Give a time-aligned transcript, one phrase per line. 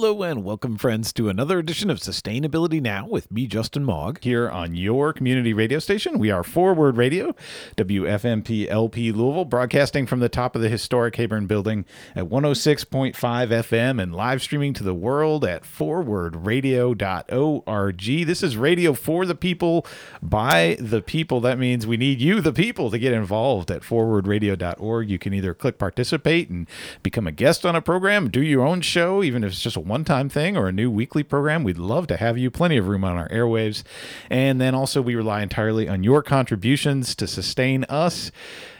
[0.00, 4.48] Hello and welcome, friends, to another edition of Sustainability Now with me, Justin Mog, here
[4.48, 6.18] on your community radio station.
[6.18, 7.34] We are Forward Radio,
[7.76, 11.84] WFMP LP Louisville, broadcasting from the top of the historic Heyburn building
[12.16, 18.26] at 106.5 FM and live streaming to the world at forwardradio.org.
[18.26, 19.86] This is radio for the people,
[20.22, 21.42] by the people.
[21.42, 25.10] That means we need you, the people, to get involved at forwardradio.org.
[25.10, 26.66] You can either click participate and
[27.02, 29.89] become a guest on a program, do your own show, even if it's just a
[29.90, 32.50] one time thing or a new weekly program, we'd love to have you.
[32.50, 33.82] Plenty of room on our airwaves.
[34.30, 38.30] And then also, we rely entirely on your contributions to sustain us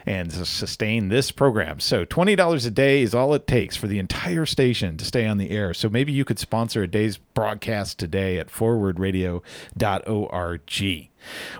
[0.07, 1.81] and sustain this program.
[1.81, 5.39] So $20 a day is all it takes for the entire station to stay on
[5.39, 5.75] the air.
[5.75, 9.41] So maybe you could sponsor a day's broadcast today at forwardradio.org.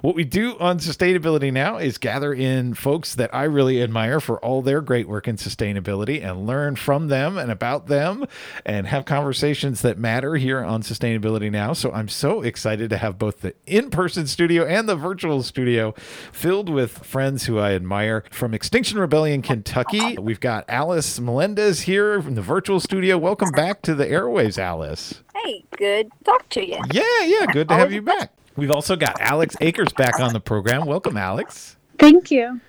[0.01, 4.43] What we do on sustainability now is gather in folks that I really admire for
[4.45, 8.27] all their great work in sustainability and learn from them and about them
[8.65, 11.73] and have conversations that matter here on sustainability now.
[11.73, 15.93] So I'm so excited to have both the in person studio and the virtual studio
[16.33, 18.25] filled with friends who I admire.
[18.31, 23.19] From Extinction Rebellion, Kentucky, we've got Alice Melendez here from the virtual studio.
[23.19, 25.23] Welcome back to the airwaves, Alice.
[25.35, 26.79] Hey, good to talk to you.
[26.93, 28.33] Yeah, yeah, good to have you back.
[28.57, 30.87] We've also got Alex Akers back on the program.
[30.87, 31.77] Welcome, Alex.
[31.99, 32.61] Thank you.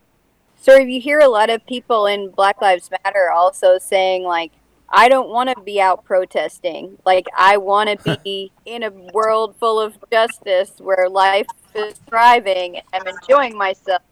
[0.60, 4.52] So you hear a lot of people in Black Lives Matter also saying like
[4.88, 6.98] I don't want to be out protesting.
[7.04, 11.46] Like, I want to be in a world full of justice where life
[11.76, 14.02] is thriving and enjoying myself.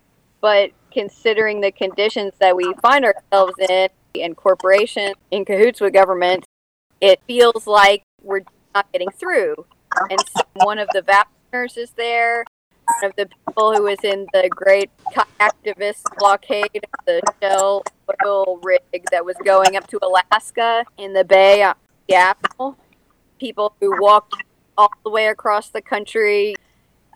[0.41, 3.89] But considering the conditions that we find ourselves in,
[4.21, 6.47] and corporations in cahoots with government,
[7.01, 8.43] it feels like we're
[8.75, 9.55] not getting through.
[10.11, 12.45] And so one of the VAP nurses there,
[13.01, 14.91] one of the people who was in the great
[15.41, 17.83] activist blockade of the Shell
[18.27, 21.71] oil rig that was going up to Alaska in the bay
[22.09, 22.77] Seattle.
[23.39, 24.35] People who walked
[24.77, 26.55] all the way across the country.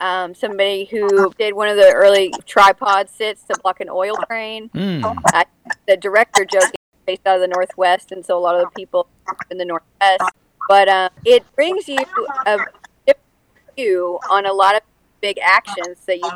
[0.01, 4.69] Um, somebody who did one of the early tripod sits to block an oil train.
[4.71, 5.23] Mm.
[5.33, 5.45] Uh,
[5.87, 6.73] the director joke
[7.07, 9.09] based out of the Northwest, and so a lot of the people
[9.51, 10.23] in the Northwest.
[10.69, 11.99] But um, it brings you
[12.47, 12.59] a
[13.07, 13.27] different
[13.75, 14.83] view on a lot of
[15.21, 16.31] big actions that you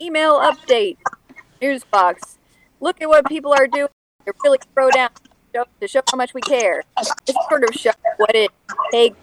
[0.00, 0.96] email update,
[1.60, 2.38] news box.
[2.80, 3.88] Look at what people are doing.
[4.24, 5.10] They're really throw down
[5.52, 6.84] to show how much we care.
[7.26, 8.50] This sort of show what it
[8.90, 9.16] takes.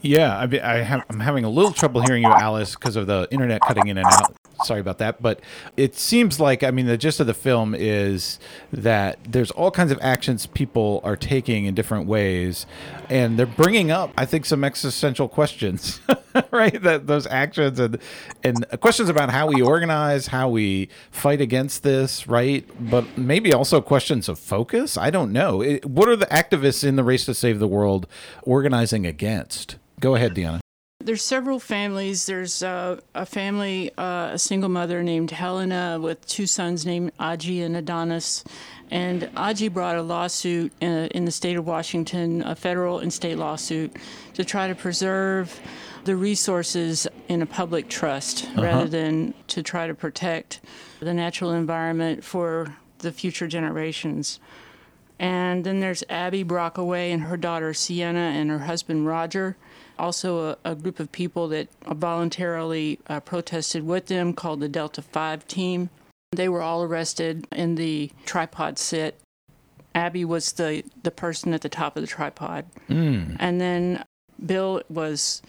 [0.00, 3.26] Yeah, I, I have, I'm having a little trouble hearing you, Alice, because of the
[3.32, 4.36] internet cutting in and out.
[4.64, 5.20] Sorry about that.
[5.20, 5.40] But
[5.76, 8.38] it seems like, I mean, the gist of the film is
[8.72, 12.64] that there's all kinds of actions people are taking in different ways.
[13.08, 16.00] And they're bringing up, I think, some existential questions,
[16.52, 16.80] right?
[16.80, 17.98] That those actions and,
[18.44, 22.68] and questions about how we organize, how we fight against this, right?
[22.78, 24.96] But maybe also questions of focus.
[24.96, 25.60] I don't know.
[25.60, 28.06] It, what are the activists in the race to save the world
[28.42, 29.76] organizing against?
[30.00, 30.60] Go ahead, Deanna
[31.08, 32.26] there's several families.
[32.26, 37.64] There's uh, a family, uh, a single mother named Helena with two sons named Aji
[37.64, 38.44] and Adonis.
[38.90, 43.10] And Aji brought a lawsuit in, uh, in the state of Washington, a federal and
[43.10, 43.96] state lawsuit,
[44.34, 45.58] to try to preserve
[46.04, 48.62] the resources in a public trust uh-huh.
[48.62, 50.60] rather than to try to protect
[51.00, 54.40] the natural environment for the future generations.
[55.18, 59.56] And then there's Abby Brockway and her daughter Sienna and her husband Roger.
[59.98, 65.02] Also, a, a group of people that voluntarily uh, protested with them called the Delta
[65.02, 65.90] 5 team.
[66.32, 69.18] They were all arrested in the tripod sit.
[69.94, 72.66] Abby was the, the person at the top of the tripod.
[72.88, 73.36] Mm.
[73.40, 74.04] And then
[74.44, 75.42] Bill was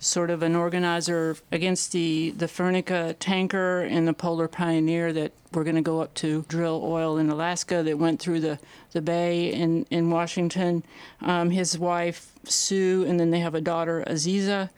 [0.00, 5.62] sort of an organizer against the, the Fennica tanker and the Polar Pioneer that were
[5.62, 8.58] going to go up to drill oil in Alaska that went through the,
[8.92, 10.82] the bay in, in Washington.
[11.20, 14.70] Um, his wife, Sue, and then they have a daughter, Aziza.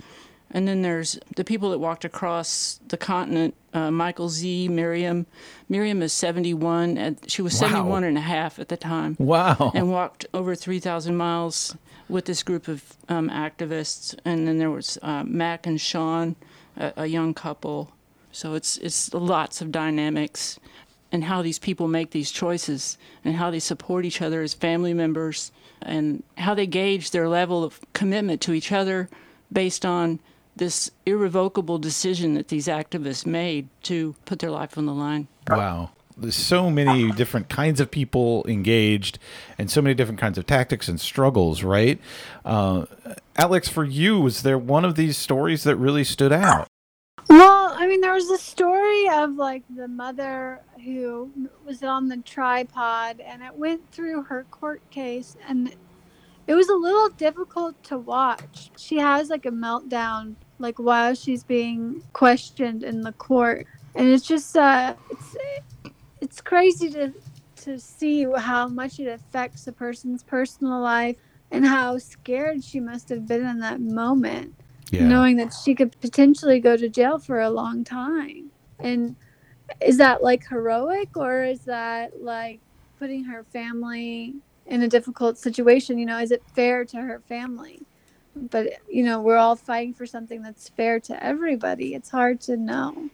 [0.52, 5.26] And then there's the people that walked across the continent uh, Michael Z, Miriam.
[5.68, 6.98] Miriam is 71.
[6.98, 7.68] And she was wow.
[7.68, 9.16] 71 and a half at the time.
[9.18, 9.72] Wow.
[9.74, 11.74] And walked over 3,000 miles
[12.12, 16.36] with this group of um, activists, and then there was uh, Mac and Sean,
[16.76, 17.92] a, a, young couple.
[18.30, 20.60] So it's it's lots of dynamics,
[21.10, 24.92] and how these people make these choices, and how they support each other as family
[24.92, 29.08] members, and how they gauge their level of commitment to each other
[29.50, 30.20] based on
[30.56, 35.28] this irrevocable decision that these activists made to put their life on the line.
[35.48, 35.90] Wow.
[36.16, 39.18] There's so many different kinds of people engaged
[39.56, 41.98] and so many different kinds of tactics and struggles right?
[42.44, 42.84] Uh,
[43.36, 46.68] alex for you was there one of these stories that really stood out?
[47.28, 51.30] Well i mean there was a story of like the mother who
[51.64, 55.74] was on the tripod and it went through her court case and
[56.46, 58.70] it was a little difficult to watch.
[58.76, 63.66] She has like a meltdown like while she's being questioned in the court.
[63.94, 65.36] And it's just uh it's
[66.20, 67.12] it's crazy to
[67.56, 71.16] to see how much it affects a person's personal life
[71.50, 74.54] and how scared she must have been in that moment
[74.92, 75.06] yeah.
[75.06, 78.50] knowing that she could potentially go to jail for a long time.
[78.78, 79.16] And
[79.80, 82.60] is that like heroic or is that like
[82.98, 84.34] putting her family
[84.66, 85.98] in a difficult situation?
[85.98, 87.80] You know is it fair to her family
[88.34, 92.56] but you know we're all fighting for something that's fair to everybody it's hard to
[92.56, 93.10] know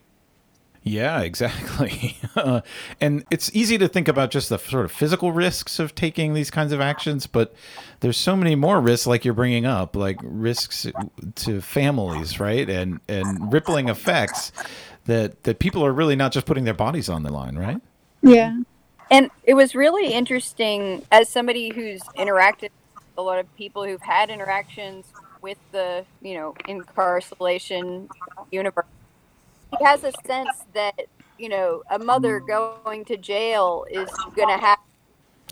[0.88, 2.16] yeah, exactly.
[3.00, 6.50] and it's easy to think about just the sort of physical risks of taking these
[6.50, 7.54] kinds of actions, but
[8.00, 10.86] there's so many more risks, like you're bringing up, like risks
[11.36, 12.68] to families, right?
[12.68, 14.52] And and rippling effects
[15.04, 17.80] that that people are really not just putting their bodies on the line, right?
[18.22, 18.58] Yeah.
[19.10, 22.72] And it was really interesting as somebody who's interacted with
[23.18, 25.04] a lot of people who've had interactions
[25.42, 28.08] with the, you know, incarceration
[28.50, 28.86] universe
[29.76, 31.06] he has a sense that
[31.38, 34.78] you know a mother going to jail is going to have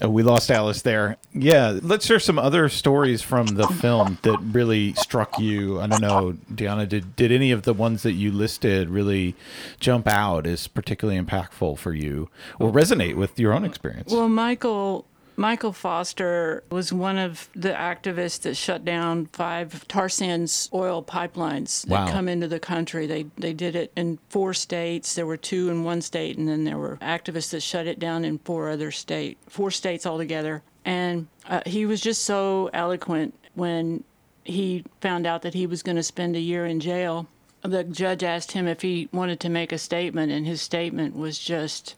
[0.02, 1.16] Oh, we lost Alice there.
[1.32, 5.80] Yeah, let's share some other stories from the film that really struck you.
[5.80, 9.34] I don't know, Deanna, did, did any of the ones that you listed really
[9.80, 12.28] jump out as particularly impactful for you
[12.60, 14.12] or resonate with your own experience?
[14.12, 20.70] Well, Michael Michael Foster was one of the activists that shut down five tar sands
[20.72, 22.10] oil pipelines that wow.
[22.10, 23.06] come into the country.
[23.06, 25.14] They they did it in four states.
[25.14, 28.24] There were two in one state, and then there were activists that shut it down
[28.24, 30.62] in four other states, four states altogether.
[30.84, 34.04] And uh, he was just so eloquent when
[34.44, 37.26] he found out that he was going to spend a year in jail.
[37.62, 41.38] The judge asked him if he wanted to make a statement, and his statement was
[41.38, 41.96] just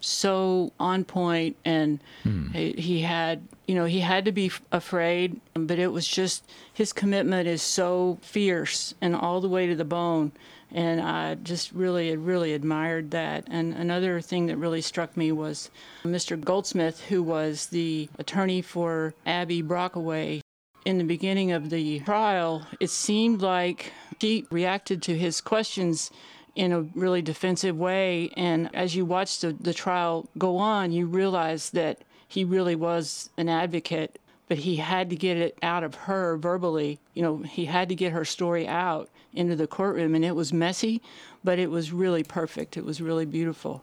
[0.00, 2.48] so on point and hmm.
[2.48, 7.46] he, had you know he had to be afraid but it was just his commitment
[7.46, 10.32] is so fierce and all the way to the bone.
[10.72, 13.44] And i just really really admired that.
[13.48, 15.70] And another thing that really struck me was
[16.04, 20.42] mr goldsmith who was the attorney for abby brockway.
[20.86, 26.10] In the beginning of the trial it seemed like she reacted to his questions
[26.54, 28.30] in a really defensive way.
[28.36, 33.30] And as you watch the, the trial go on, you realize that he really was
[33.36, 36.98] an advocate, but he had to get it out of her verbally.
[37.14, 40.52] You know, he had to get her story out into the courtroom, and it was
[40.52, 41.00] messy,
[41.44, 42.76] but it was really perfect.
[42.76, 43.82] It was really beautiful.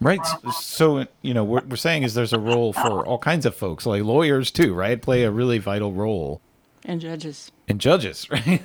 [0.00, 0.20] Right.
[0.60, 3.84] So, you know, what we're saying is there's a role for all kinds of folks,
[3.84, 5.00] like lawyers too, right?
[5.00, 6.40] Play a really vital role.
[6.84, 8.62] and judges and judges, right?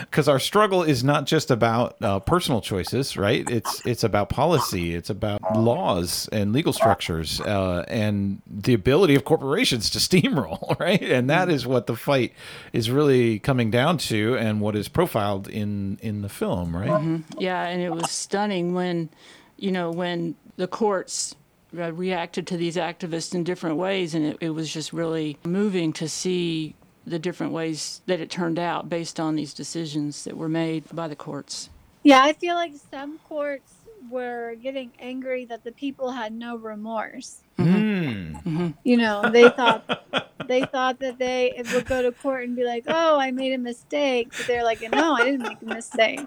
[0.00, 3.48] Because our struggle is not just about uh, personal choices, right?
[3.48, 9.24] It's it's about policy, it's about laws and legal structures, uh, and the ability of
[9.24, 11.02] corporations to steamroll, right?
[11.02, 12.32] And that is what the fight
[12.72, 16.90] is really coming down to, and what is profiled in in the film, right?
[16.90, 17.40] Mm-hmm.
[17.40, 19.10] Yeah, and it was stunning when,
[19.56, 21.36] you know, when the courts
[21.78, 25.92] uh, reacted to these activists in different ways, and it, it was just really moving
[25.92, 26.74] to see
[27.06, 31.08] the different ways that it turned out based on these decisions that were made by
[31.08, 31.70] the courts.
[32.02, 33.72] Yeah, I feel like some courts
[34.10, 37.40] were getting angry that the people had no remorse.
[37.58, 38.42] Mm.
[38.42, 38.68] Mm-hmm.
[38.84, 40.06] You know, they thought
[40.46, 43.58] they thought that they would go to court and be like, "Oh, I made a
[43.58, 46.20] mistake," but they're like, "No, I didn't make a mistake."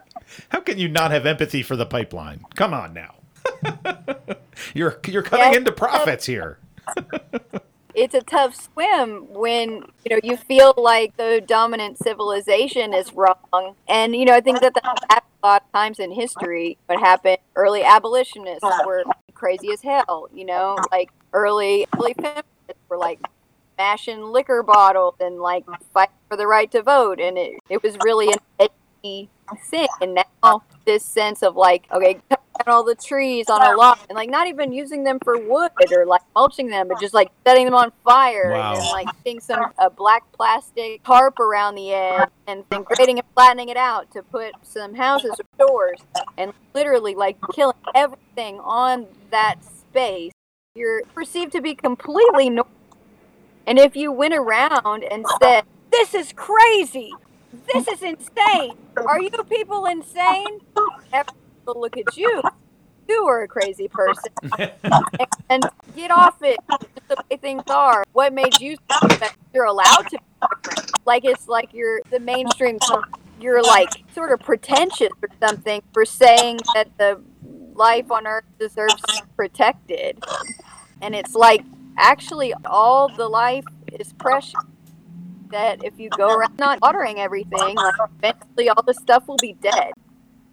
[0.50, 2.46] How can you not have empathy for the pipeline?
[2.56, 3.16] Come on now.
[4.74, 6.60] you're you're cutting into profits here.
[7.96, 13.76] it's a tough swim when you know you feel like the dominant civilization is wrong.
[13.88, 16.78] And you know i think that that happened a lot of times in history.
[16.88, 20.78] What happened early abolitionists were crazy as hell you know?
[20.92, 22.46] Like early early feminists
[22.90, 23.20] were like
[23.76, 27.20] smashing liquor bottles and like fight for the right to vote.
[27.20, 29.30] And it, it was really an edgy
[29.70, 32.20] thing and now this sense of like okay
[32.58, 35.72] cut all the trees on a lot and like not even using them for wood
[35.92, 38.74] or like mulching them, but just like setting them on fire wow.
[38.74, 43.28] and like putting some a black plastic tarp around the edge and then grading and
[43.34, 46.00] flattening it out to put some houses or doors
[46.38, 50.32] and literally like killing everything on that space.
[50.76, 52.72] You're perceived to be completely normal.
[53.66, 57.14] And if you went around and said, "This is crazy,"
[57.74, 58.78] this is insane.
[58.98, 60.60] Are you people insane?
[61.12, 62.42] Everyone look at you.
[63.08, 64.32] You are a crazy person.
[65.50, 65.64] and
[65.96, 66.58] get off it.
[66.70, 68.04] Just the way things are.
[68.14, 70.20] What made you that you're allowed to
[71.06, 72.80] Like it's like you're the mainstream
[73.40, 77.22] you're like sort of pretentious or something for saying that the
[77.74, 80.24] life on earth deserves to be protected.
[81.02, 81.62] And it's like
[81.98, 84.54] actually all the life is precious
[85.54, 87.76] that if you go around not watering everything,
[88.20, 89.94] eventually all the stuff will be dead.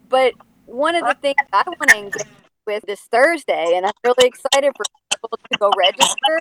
[0.09, 0.35] But
[0.67, 2.23] one of the things I want to engage
[2.67, 6.41] with this Thursday, and I'm really excited for people to go register.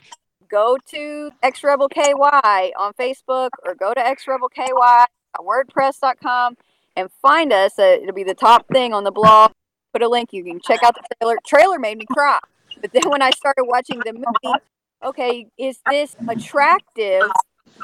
[0.49, 5.05] Go to X Rebel KY on Facebook or go to X Rebel KY
[5.37, 6.55] WordPress.com
[6.95, 7.77] and find us.
[7.77, 9.51] Uh, it'll be the top thing on the blog.
[9.93, 10.33] Put a link.
[10.33, 11.37] You can check out the trailer.
[11.45, 12.39] Trailer made me cry.
[12.81, 14.59] But then when I started watching the movie,
[15.03, 17.23] okay, is this attractive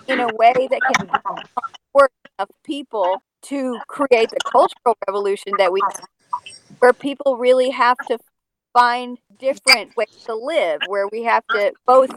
[0.07, 1.09] in a way that can
[1.93, 6.07] work of people to create the cultural revolution that we have,
[6.79, 8.17] where people really have to
[8.73, 12.11] find different ways to live where we have to both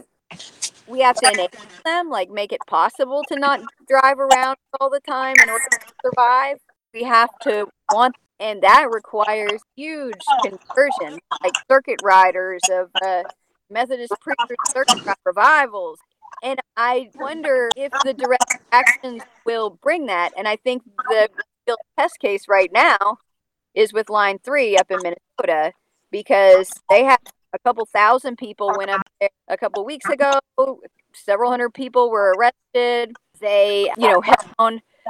[0.87, 4.99] we have to enable them like make it possible to not drive around all the
[4.99, 6.57] time in order to survive.
[6.93, 13.23] We have to want and that requires huge conversion like circuit riders of uh,
[13.69, 15.99] methodist preachers circuit revivals
[16.43, 20.31] and I wonder if the direct actions will bring that.
[20.37, 21.29] And I think the
[21.97, 23.17] test case right now
[23.75, 25.73] is with Line 3 up in Minnesota
[26.11, 27.19] because they had
[27.53, 30.39] a couple thousand people went up there a couple weeks ago.
[31.13, 33.15] Several hundred people were arrested.
[33.39, 34.45] They, you know, had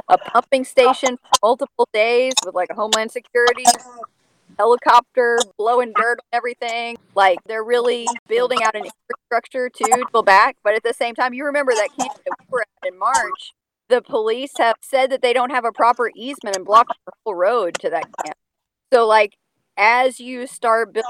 [0.08, 3.66] a pumping station multiple days with like a Homeland Security
[4.60, 6.98] helicopter blowing dirt on everything.
[7.16, 10.58] Like they're really building out an infrastructure to go back.
[10.64, 13.54] But at the same time, you remember that camp that we were at in March.
[13.88, 17.34] The police have said that they don't have a proper easement and blocked the whole
[17.34, 18.38] road to that camp.
[18.94, 19.36] So, like,
[19.78, 21.10] as you start building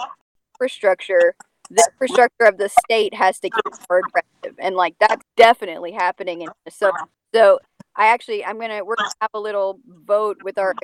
[0.56, 1.36] infrastructure,
[1.70, 6.42] the infrastructure of the state has to get more aggressive, and like that's definitely happening
[6.42, 7.06] in Minnesota.
[7.34, 7.60] So
[7.96, 10.76] I actually I'm gonna we're gonna have a little vote with our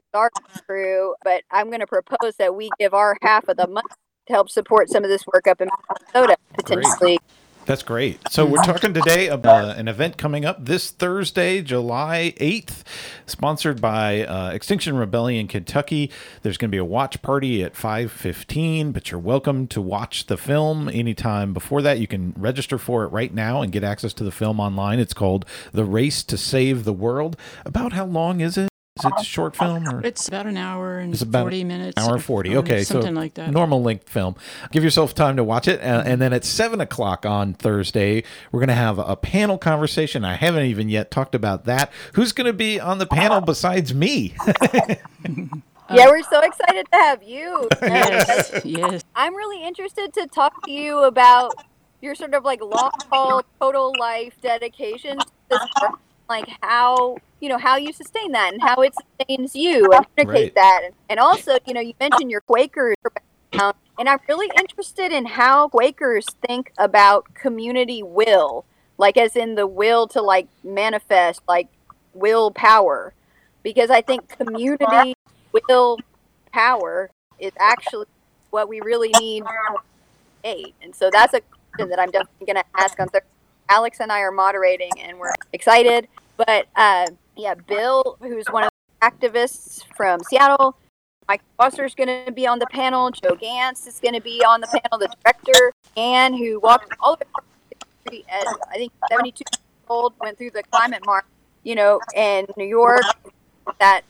[0.68, 3.88] crew, but I'm gonna propose that we give our half of the money
[4.28, 5.70] to help support some of this work up in
[6.14, 7.20] Minnesota potentially.
[7.20, 7.22] Great.
[7.66, 8.20] That's great.
[8.30, 12.84] So we're talking today about uh, an event coming up this Thursday, July 8th,
[13.26, 16.12] sponsored by uh, Extinction Rebellion Kentucky.
[16.44, 20.38] There's going to be a watch party at 5:15, but you're welcome to watch the
[20.38, 21.98] film anytime before that.
[21.98, 25.00] You can register for it right now and get access to the film online.
[25.00, 27.36] It's called The Race to Save the World.
[27.66, 28.70] About how long is it?
[28.98, 29.86] Is it a short film?
[29.90, 30.06] Or?
[30.06, 31.98] It's about an hour and it's about 40 minutes.
[31.98, 32.56] Hour 40.
[32.58, 32.84] Okay.
[32.84, 33.52] Something so like that.
[33.52, 34.38] Normal length film.
[34.72, 35.82] Give yourself time to watch it.
[35.82, 38.24] Uh, and then at 7 o'clock on Thursday,
[38.54, 40.24] we're going to have a panel conversation.
[40.24, 41.92] I haven't even yet talked about that.
[42.14, 44.34] Who's going to be on the panel besides me?
[44.48, 47.68] yeah, we're so excited to have you.
[47.82, 49.04] yes, yes.
[49.14, 51.54] I'm really interested to talk to you about
[52.02, 55.60] your sort of like long haul total life dedication to this
[56.30, 60.44] like how you know how you sustain that and how it sustains you and communicate
[60.44, 60.56] right.
[60.56, 60.82] that.
[60.86, 62.96] And, and also you know you mentioned your quakers.
[63.60, 68.66] Um, and i'm really interested in how quakers think about community will
[68.98, 71.68] like as in the will to like manifest like
[72.14, 73.14] will power
[73.64, 75.16] because i think community
[75.68, 75.98] will
[76.52, 78.06] power is actually
[78.50, 79.44] what we really need
[80.44, 83.28] and so that's a question that i'm definitely going to ask on thursday
[83.70, 86.08] alex and i are moderating and we're excited
[86.38, 88.70] but uh, yeah, Bill, who's one of
[89.02, 90.78] the activists from Seattle,
[91.28, 93.10] Mike Foster is going to be on the panel.
[93.12, 95.00] Joe Gantz is going to be on the panel.
[95.00, 97.26] The director, Anne, who walked all the
[98.12, 101.26] way I think 72 years old, went through the climate march,
[101.64, 103.02] you know, in New York.
[103.80, 104.02] That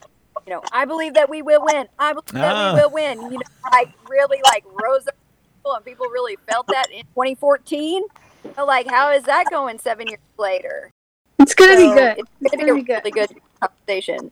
[0.46, 1.88] you know, I believe that we will win.
[1.98, 2.84] I believe that we ah.
[2.84, 3.22] will win.
[3.22, 5.16] You know, like really like rose up
[5.74, 8.04] and people really felt that in 2014.
[8.56, 10.92] So, like, how is that going seven years later?
[11.40, 12.18] It's gonna so be good.
[12.42, 14.32] It's gonna, be, a really good conversation.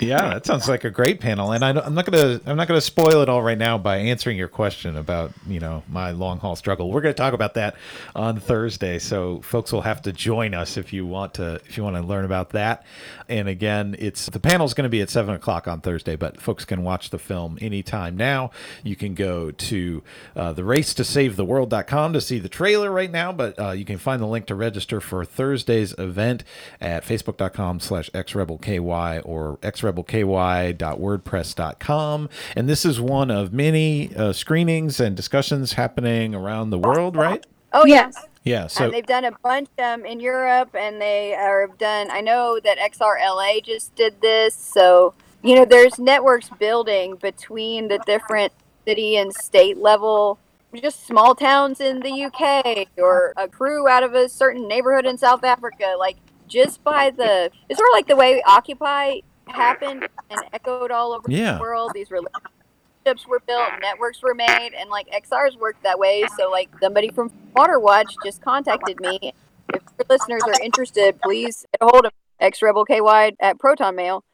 [0.00, 2.80] Yeah, that sounds like a great panel, and I, am not gonna I'm not gonna
[2.80, 6.56] spoil it all right now by answering your question about you know my long haul
[6.56, 6.90] struggle.
[6.90, 7.76] We're gonna talk about that
[8.14, 11.82] on Thursday, so folks will have to join us if you want to if you
[11.82, 12.86] want to learn about that.
[13.28, 16.64] And again, it's the panel's going to be at seven o'clock on Thursday, but folks
[16.64, 18.50] can watch the film anytime now.
[18.82, 20.02] You can go to
[20.34, 23.70] uh, the race to save the world.com to see the trailer right now, but uh,
[23.70, 26.44] you can find the link to register for Thursday's event
[26.80, 28.82] at facebook.com slash xrebelky
[29.24, 32.28] or x xrebelky.wordpress.com.
[32.56, 37.44] And this is one of many uh, screenings and discussions happening around the world, right?
[37.72, 38.14] Oh, yes.
[38.44, 42.10] Yeah, so and they've done a bunch um, in Europe, and they are done.
[42.10, 48.00] I know that XRLA just did this, so you know there's networks building between the
[48.04, 48.52] different
[48.84, 50.40] city and state level,
[50.74, 55.18] just small towns in the UK, or a crew out of a certain neighborhood in
[55.18, 55.94] South Africa.
[55.96, 56.16] Like
[56.48, 59.20] just by the, it's sort of like the way Occupy
[59.52, 61.54] happened and echoed all over yeah.
[61.54, 61.92] the world.
[61.94, 66.24] These relationships were built, networks were made, and like XR's worked that way.
[66.36, 69.32] So like somebody from Water Watch just contacted me.
[69.72, 73.96] If your listeners are interested, please get a hold of X Rebel KY at Proton
[73.96, 74.24] Mail.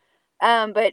[0.41, 0.93] Um, but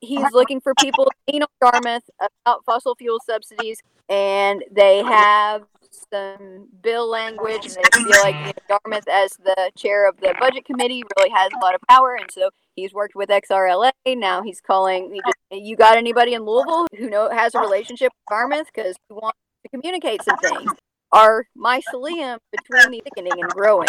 [0.00, 2.08] he's looking for people in Yarmuth
[2.44, 8.52] about fossil fuel subsidies, and they have some bill language, and they feel like you
[8.68, 12.14] know, Yarmuth, as the chair of the budget committee, really has a lot of power,
[12.14, 13.92] and so he's worked with XRLA.
[14.06, 15.12] Now he's calling.
[15.12, 18.96] He just, you got anybody in Louisville who know has a relationship with Yarmuth because
[19.08, 20.70] we want to communicate some things.
[21.12, 23.88] Our mycelium between the thickening and growing.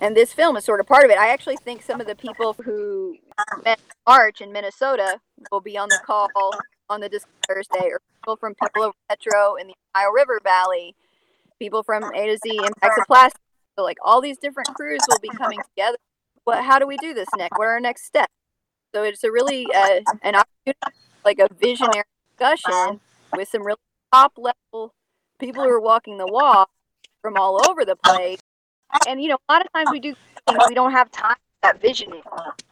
[0.00, 1.18] And this film is sort of part of it.
[1.18, 3.16] I actually think some of the people who
[3.64, 5.20] met March in Minnesota
[5.52, 6.28] will be on the call
[6.90, 10.96] on the Thursday, or people from people of Metro in the Ohio River Valley
[11.62, 13.40] people from A to Z impacts of plastic.
[13.78, 15.96] So like all these different crews will be coming together.
[16.44, 16.64] What?
[16.64, 17.56] How do we do this next?
[17.56, 18.32] What are our next steps?
[18.94, 22.02] So it's a really uh, an opportunity, like a visionary
[22.36, 23.00] discussion
[23.36, 23.78] with some really
[24.12, 24.92] top level
[25.38, 26.68] people who are walking the walk
[27.22, 28.40] from all over the place.
[29.06, 30.14] And you know, a lot of times we do
[30.48, 32.22] things we don't have time for that visioning.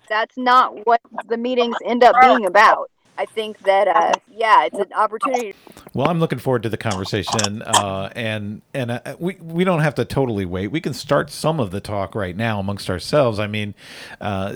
[0.09, 2.91] That's not what the meetings end up being about.
[3.21, 5.55] I think that uh, yeah, it's an opportunity.
[5.93, 9.95] Well, I'm looking forward to the conversation, uh, and and uh, we we don't have
[9.97, 10.69] to totally wait.
[10.69, 13.39] We can start some of the talk right now amongst ourselves.
[13.39, 13.75] I mean,
[14.23, 14.55] uh,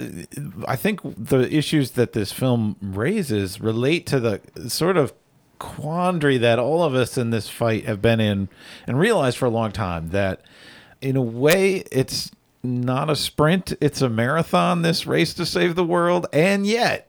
[0.67, 5.13] I think the issues that this film raises relate to the sort of
[5.59, 8.49] quandary that all of us in this fight have been in
[8.87, 10.41] and realized for a long time that
[11.03, 12.31] in a way it's
[12.63, 17.09] not a sprint it's a marathon this race to save the world and yet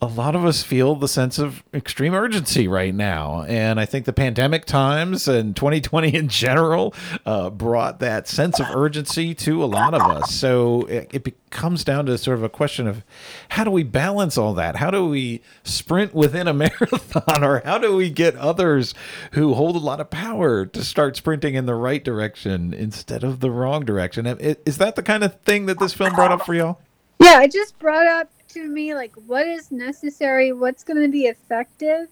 [0.00, 3.44] a lot of us feel the sense of extreme urgency right now.
[3.48, 6.94] And I think the pandemic times and 2020 in general
[7.26, 10.32] uh, brought that sense of urgency to a lot of us.
[10.32, 13.02] So it, it comes down to sort of a question of
[13.48, 14.76] how do we balance all that?
[14.76, 17.42] How do we sprint within a marathon?
[17.42, 18.94] Or how do we get others
[19.32, 23.40] who hold a lot of power to start sprinting in the right direction instead of
[23.40, 24.26] the wrong direction?
[24.26, 26.78] Is that the kind of thing that this film brought up for y'all?
[27.20, 31.26] Yeah, it just brought up to me like what is necessary, what's going to be
[31.26, 32.08] effective,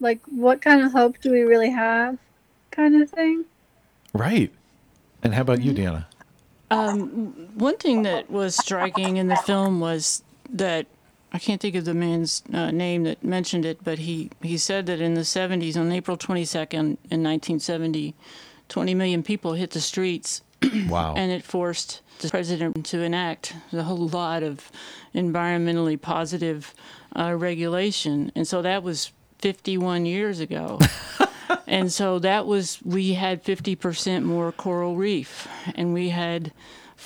[0.00, 2.18] like what kind of hope do we really have,
[2.70, 3.44] kind of thing.
[4.12, 4.52] Right.
[5.22, 5.96] And how about you, mm-hmm.
[5.96, 6.04] Deanna?
[6.70, 10.86] Um, one thing that was striking in the film was that
[11.32, 14.86] I can't think of the man's uh, name that mentioned it, but he, he said
[14.86, 18.14] that in the 70s, on April 22nd in 1970,
[18.68, 20.42] 20 million people hit the streets.
[20.88, 21.14] wow.
[21.16, 24.70] And it forced the president to enact a whole lot of
[25.14, 26.74] environmentally positive
[27.16, 28.32] uh, regulation.
[28.34, 30.78] And so that was 51 years ago.
[31.66, 36.52] and so that was, we had 50% more coral reef and we had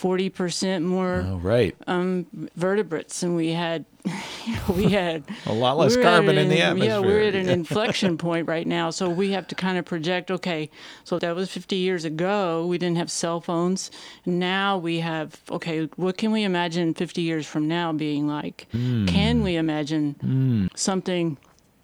[0.00, 1.74] 40% more oh, right.
[1.86, 3.84] um, vertebrates and we had
[4.76, 6.94] we had a lot less carbon an, in the atmosphere.
[6.94, 8.90] Yeah, we're at an inflection point right now.
[8.90, 10.70] So we have to kind of project, okay,
[11.04, 12.66] so that was 50 years ago.
[12.66, 13.90] We didn't have cell phones.
[14.24, 18.66] Now we have, okay, what can we imagine 50 years from now being like?
[18.72, 19.08] Mm.
[19.08, 20.78] Can we imagine mm.
[20.78, 21.36] something?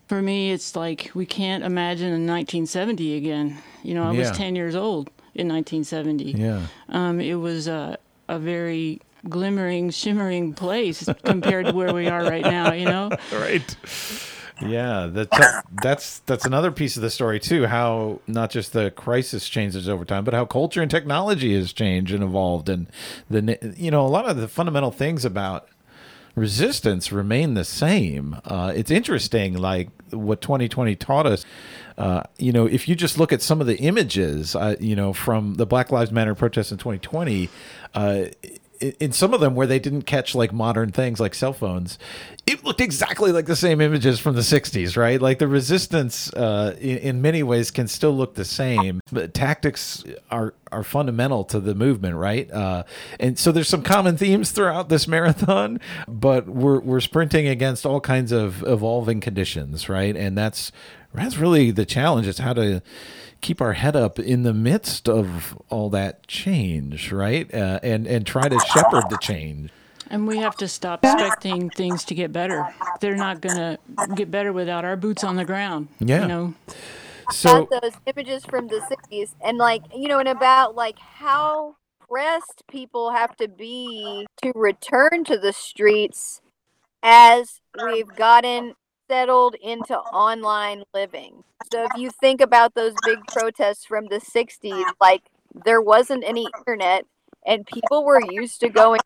[0.06, 3.58] For me, it's like we can't imagine in 1970 again.
[3.82, 4.20] You know, I yeah.
[4.20, 6.32] was 10 years old in 1970.
[6.32, 6.66] Yeah.
[6.88, 12.44] Um, it was a, a very glimmering, shimmering place compared to where we are right
[12.44, 13.10] now, you know?
[13.32, 13.76] Right.
[14.62, 15.36] Yeah, that's
[15.82, 17.66] that's that's another piece of the story too.
[17.66, 22.14] How not just the crisis changes over time, but how culture and technology has changed
[22.14, 22.86] and evolved, and
[23.28, 25.68] the you know a lot of the fundamental things about
[26.36, 28.40] resistance remain the same.
[28.44, 31.44] Uh, it's interesting, like what 2020 taught us.
[31.96, 35.12] Uh, you know, if you just look at some of the images, uh, you know,
[35.12, 37.48] from the Black Lives Matter protests in 2020,
[37.94, 38.24] uh,
[39.00, 41.98] in some of them where they didn't catch like modern things like cell phones,
[42.46, 45.20] it looked exactly like the same images from the 60s, right?
[45.20, 50.04] Like the resistance uh, in, in, many ways can still look the same, but tactics
[50.30, 52.50] are are fundamental to the movement, right?
[52.50, 52.82] Uh,
[53.20, 58.00] and so there's some common themes throughout this marathon, but we're we're sprinting against all
[58.00, 60.16] kinds of evolving conditions, right?
[60.16, 60.72] And that's
[61.14, 62.82] that's really the challenge is how to
[63.44, 67.52] keep our head up in the midst of all that change, right?
[67.52, 69.70] Uh, and and try to shepherd the change.
[70.10, 72.66] And we have to stop expecting things to get better.
[73.00, 73.78] They're not going to
[74.14, 75.88] get better without our boots on the ground.
[75.98, 76.22] Yeah.
[76.22, 76.54] You know.
[77.30, 81.76] So those images from the 60s and like, you know, and about like how
[82.06, 86.42] pressed people have to be to return to the streets
[87.02, 88.74] as we've gotten
[89.10, 91.44] settled into online living.
[91.72, 95.22] So if you think about those big protests from the 60s, like
[95.64, 97.04] there wasn't any internet
[97.46, 99.00] and people were used to going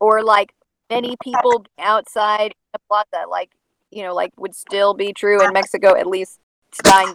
[0.00, 0.52] or like
[0.90, 3.50] many people outside the plaza like
[3.90, 6.38] you know like would still be true in Mexico at least
[6.82, 7.12] dying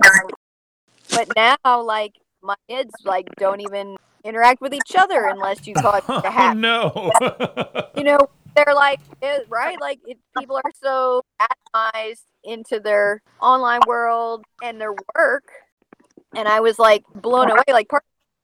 [1.10, 5.95] but now like my kids like don't even interact with each other unless you call
[5.97, 6.56] it oh, a hack.
[6.56, 7.89] Oh, no.
[7.95, 9.80] you know, they're like eh, it, right?
[9.80, 15.46] Like it, people are so atomized into their online world and their work.
[16.36, 17.64] And i was like blown away.
[17.68, 18.04] Like part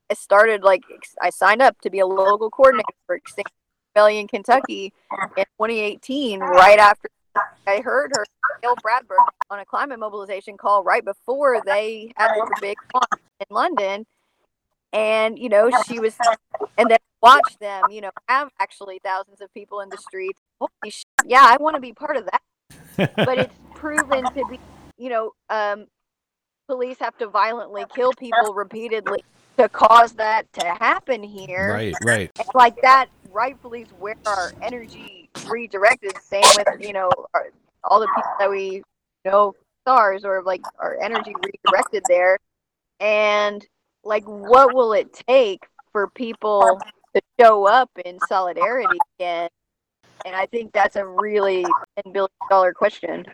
[0.10, 0.84] i started like
[1.22, 3.54] i signed up to be a local coordinator for extinction
[3.94, 4.94] rebellion kentucky
[5.36, 7.10] in 2018 right after
[7.68, 8.26] i heard her
[8.62, 12.78] Gail bradbrook on a climate mobilization call right before they had their big
[13.40, 14.06] in london.
[14.94, 16.16] And you know she was
[16.78, 20.40] and then watch them you know have actually thousands of people in the streets.
[20.60, 23.16] Holy shit, yeah i want to be part of that.
[23.16, 24.60] But it's proven to be
[24.98, 25.86] you know um,
[26.68, 29.24] police have to violently kill people repeatedly
[29.58, 31.74] to cause that to happen here.
[31.74, 32.32] Right right.
[32.38, 37.48] And like that rightfully is where our energy redirected same with you know our,
[37.84, 38.84] all the people that we
[39.26, 39.54] know
[39.84, 42.38] stars or like our energy redirected there.
[43.00, 43.66] And
[44.04, 46.80] like what will it take for people
[47.40, 49.50] show up in solidarity again
[50.28, 51.66] and I think that's a really
[52.04, 53.26] billion dollar question.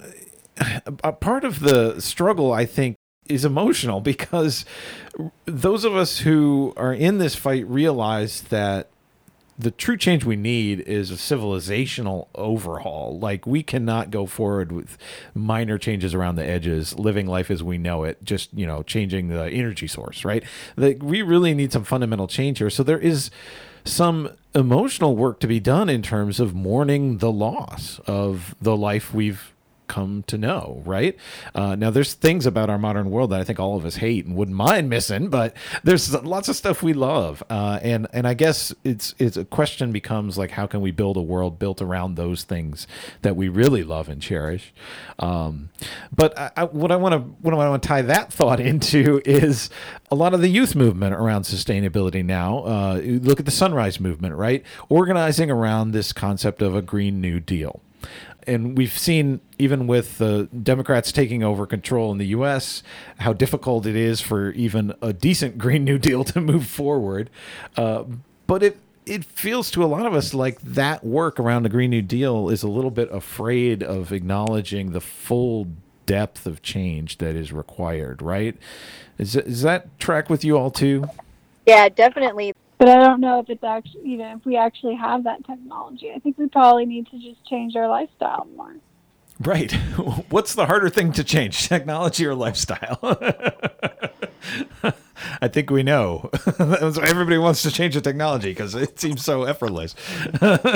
[1.03, 4.64] a part of the struggle, I think, is emotional because
[5.44, 8.88] those of us who are in this fight realize that
[9.61, 13.18] the true change we need is a civilizational overhaul.
[13.18, 14.96] Like we cannot go forward with
[15.35, 19.28] minor changes around the edges, living life as we know it, just, you know, changing
[19.28, 20.42] the energy source, right?
[20.78, 22.70] Like we really need some fundamental change here.
[22.70, 23.30] So there is
[23.85, 29.12] some emotional work to be done in terms of mourning the loss of the life
[29.12, 29.52] we've
[29.90, 31.16] come to know, right?
[31.53, 34.24] Uh, now, there's things about our modern world that I think all of us hate
[34.24, 38.35] and wouldn't mind missing, but there's lots of stuff we love, uh, and and I
[38.35, 42.14] guess it's it's a question becomes like how can we build a world built around
[42.14, 42.87] those things
[43.22, 44.72] that we really love and cherish?
[45.18, 45.70] Um,
[46.14, 49.20] but I, I, what I want to what I want to tie that thought into
[49.24, 49.70] is
[50.09, 52.61] a lot of the youth movement around sustainability now.
[52.61, 54.62] Uh, look at the Sunrise Movement, right?
[54.88, 57.83] Organizing around this concept of a Green New Deal
[58.46, 62.83] and we've seen even with the Democrats taking over control in the U.S.
[63.18, 67.31] how difficult it is for even a decent Green New Deal to move forward.
[67.76, 68.05] Uh,
[68.46, 71.90] but it it feels to a lot of us like that work around the Green
[71.90, 75.68] New Deal is a little bit afraid of acknowledging the full
[76.07, 78.22] depth of change that is required.
[78.22, 78.57] Right?
[79.18, 81.07] Is is that track with you all too?
[81.66, 82.55] Yeah, definitely.
[82.81, 86.12] But I don't know if it's actually, you know, if we actually have that technology.
[86.16, 88.75] I think we probably need to just change our lifestyle more.
[89.38, 89.71] Right.
[90.31, 92.99] What's the harder thing to change, technology or lifestyle?
[95.43, 96.31] I think we know.
[96.59, 99.95] Everybody wants to change the technology because it seems so effortless.
[100.40, 100.73] right.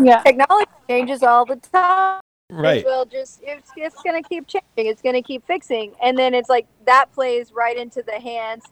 [0.00, 0.22] Yeah.
[0.22, 2.20] Technology changes all the time.
[2.48, 2.84] Right.
[2.84, 4.68] Well, just it's it's going to keep changing.
[4.76, 8.66] It's going to keep fixing, and then it's like that plays right into the hands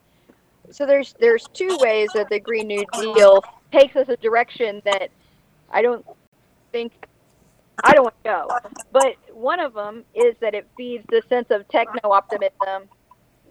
[0.71, 5.11] so there's there's two ways that the Green New Deal takes us a direction that
[5.71, 6.05] I don't
[6.73, 6.93] think
[7.85, 8.49] I don't want to go.
[8.93, 12.89] But one of them is that it feeds the sense of techno optimism,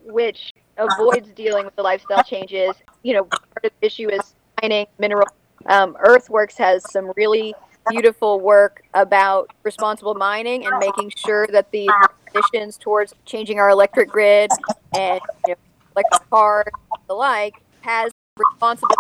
[0.06, 2.76] which avoids dealing with the lifestyle changes.
[3.04, 5.28] You know, part of the issue is mining mineral.
[5.66, 7.54] Um, Earthworks has some really
[7.90, 11.90] beautiful work about responsible mining and making sure that the
[12.32, 14.52] transitions towards changing our electric grid
[14.96, 15.60] and you know,
[15.96, 16.66] electric cars,
[17.10, 18.96] the like, has responsibility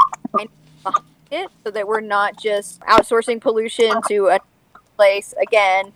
[0.84, 4.40] behind it so that we're not just outsourcing pollution to a
[4.98, 5.94] place again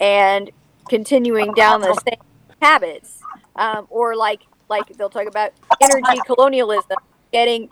[0.00, 0.50] and
[0.88, 2.20] continuing down the same
[2.62, 3.20] habits.
[3.56, 6.96] Um, or like like they'll talk about energy colonialism,
[7.32, 7.68] getting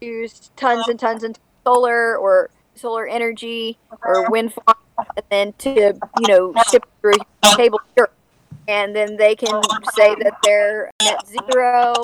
[0.00, 4.78] used tons and tons of solar or solar energy or wind farm,
[5.16, 7.14] and then to you know ship through
[7.56, 7.80] cable
[8.68, 9.60] and then they can
[9.94, 11.94] say that they're net zero,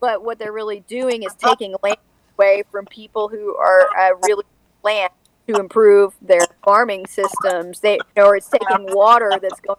[0.00, 1.98] but what they're really doing is taking land
[2.38, 4.44] away from people who are uh, really
[4.82, 5.10] land
[5.48, 7.80] to improve their farming systems.
[7.80, 9.78] They or it's taking water that's going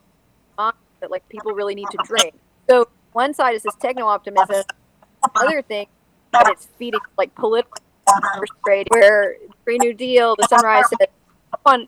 [0.58, 2.34] on that like people really need to drink.
[2.70, 4.64] So one side is this techno optimism.
[5.36, 5.88] Other thing
[6.34, 7.72] that it's feeding like political
[8.66, 11.10] trade where Green New Deal, the Sunrise said
[11.66, 11.88] on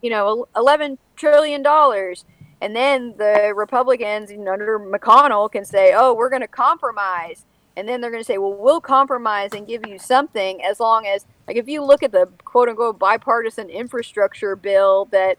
[0.00, 2.24] you know eleven trillion dollars
[2.60, 7.44] and then the Republicans under McConnell can say, oh, we're going to compromise.
[7.78, 11.06] And then they're going to say, well, we'll compromise and give you something as long
[11.06, 15.38] as, like, if you look at the quote unquote bipartisan infrastructure bill that,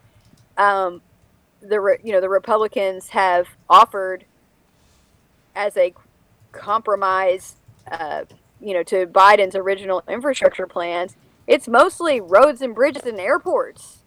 [0.56, 1.02] um,
[1.60, 4.24] the you know the Republicans have offered
[5.54, 5.92] as a
[6.52, 7.56] compromise,
[7.90, 8.24] uh,
[8.58, 13.98] you know, to Biden's original infrastructure plans, it's mostly roads and bridges and airports.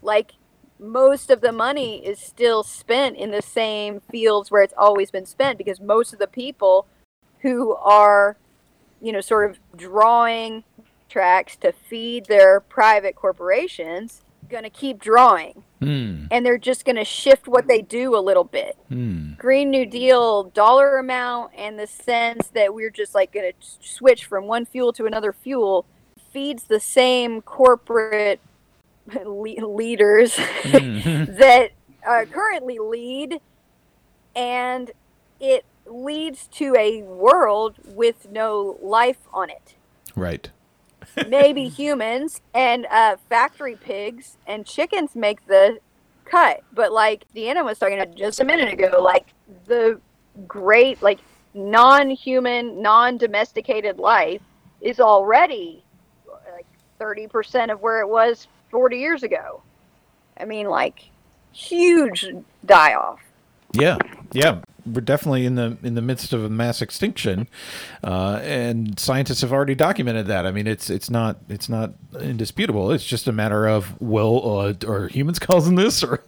[0.00, 0.32] Like
[0.78, 5.26] most of the money is still spent in the same fields where it's always been
[5.26, 6.86] spent because most of the people
[7.42, 8.36] who are
[9.00, 10.64] you know sort of drawing
[11.08, 16.26] tracks to feed their private corporations going to keep drawing mm.
[16.30, 19.36] and they're just going to shift what they do a little bit mm.
[19.38, 24.24] green new deal dollar amount and the sense that we're just like going to switch
[24.24, 25.86] from one fuel to another fuel
[26.32, 28.40] feeds the same corporate
[29.24, 31.32] leaders mm-hmm.
[31.38, 31.70] that
[32.06, 33.40] uh, currently lead,
[34.34, 34.90] and
[35.38, 39.74] it leads to a world with no life on it.
[40.16, 40.50] Right.
[41.28, 45.78] Maybe humans and uh, factory pigs and chickens make the
[46.24, 49.26] cut, but like Deanna was talking about just a minute ago, like
[49.66, 50.00] the
[50.46, 51.18] great, like
[51.54, 54.42] non-human, non-domesticated life
[54.80, 55.84] is already
[56.52, 56.66] like
[57.00, 59.62] 30% of where it was 40 years ago.
[60.38, 61.10] I mean, like,
[61.52, 62.26] huge
[62.64, 63.20] die off.
[63.72, 63.98] Yeah,
[64.32, 67.48] yeah we're definitely in the in the midst of a mass extinction,
[68.02, 70.46] uh, and scientists have already documented that.
[70.46, 72.90] I mean, it's it's not it's not indisputable.
[72.92, 76.22] It's just a matter of well, uh, are humans causing this, or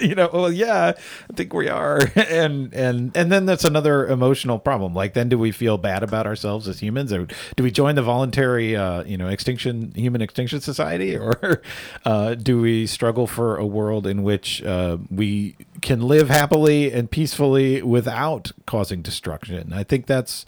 [0.00, 0.92] you know, well, yeah,
[1.30, 4.94] I think we are, and and and then that's another emotional problem.
[4.94, 8.02] Like, then do we feel bad about ourselves as humans, or do we join the
[8.02, 11.62] voluntary, uh, you know, extinction human extinction society, or
[12.04, 17.10] uh, do we struggle for a world in which uh, we can live happily and
[17.10, 19.72] peacefully without causing destruction.
[19.72, 20.46] I think that's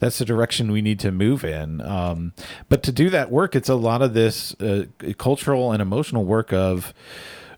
[0.00, 1.80] that's the direction we need to move in.
[1.80, 2.32] Um,
[2.68, 4.86] but to do that work, it's a lot of this uh,
[5.18, 6.92] cultural and emotional work of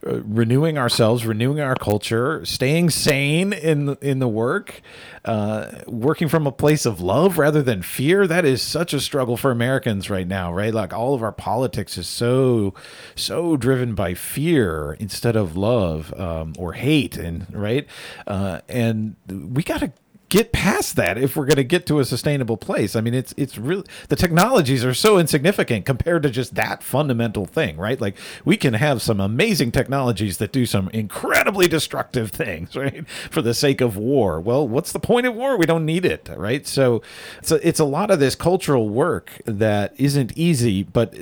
[0.06, 4.80] uh, renewing ourselves, renewing our culture, staying sane in in the work,
[5.24, 8.26] uh, working from a place of love rather than fear.
[8.26, 10.72] That is such a struggle for Americans right now, right?
[10.72, 12.74] Like all of our politics is so
[13.14, 17.86] so driven by fear instead of love um, or hate, and right,
[18.26, 19.92] uh, and we got to
[20.30, 22.96] get past that if we're going to get to a sustainable place.
[22.96, 27.44] I mean, it's it's really the technologies are so insignificant compared to just that fundamental
[27.44, 28.00] thing, right?
[28.00, 33.06] Like we can have some amazing technologies that do some incredibly destructive things, right?
[33.08, 34.40] For the sake of war.
[34.40, 35.56] Well, what's the point of war?
[35.58, 36.66] We don't need it, right?
[36.66, 37.02] So,
[37.42, 41.12] so it's a lot of this cultural work that isn't easy, but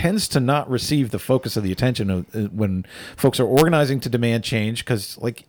[0.00, 2.86] tends to not receive the focus of the attention of uh, when
[3.18, 5.44] folks are organizing to demand change because like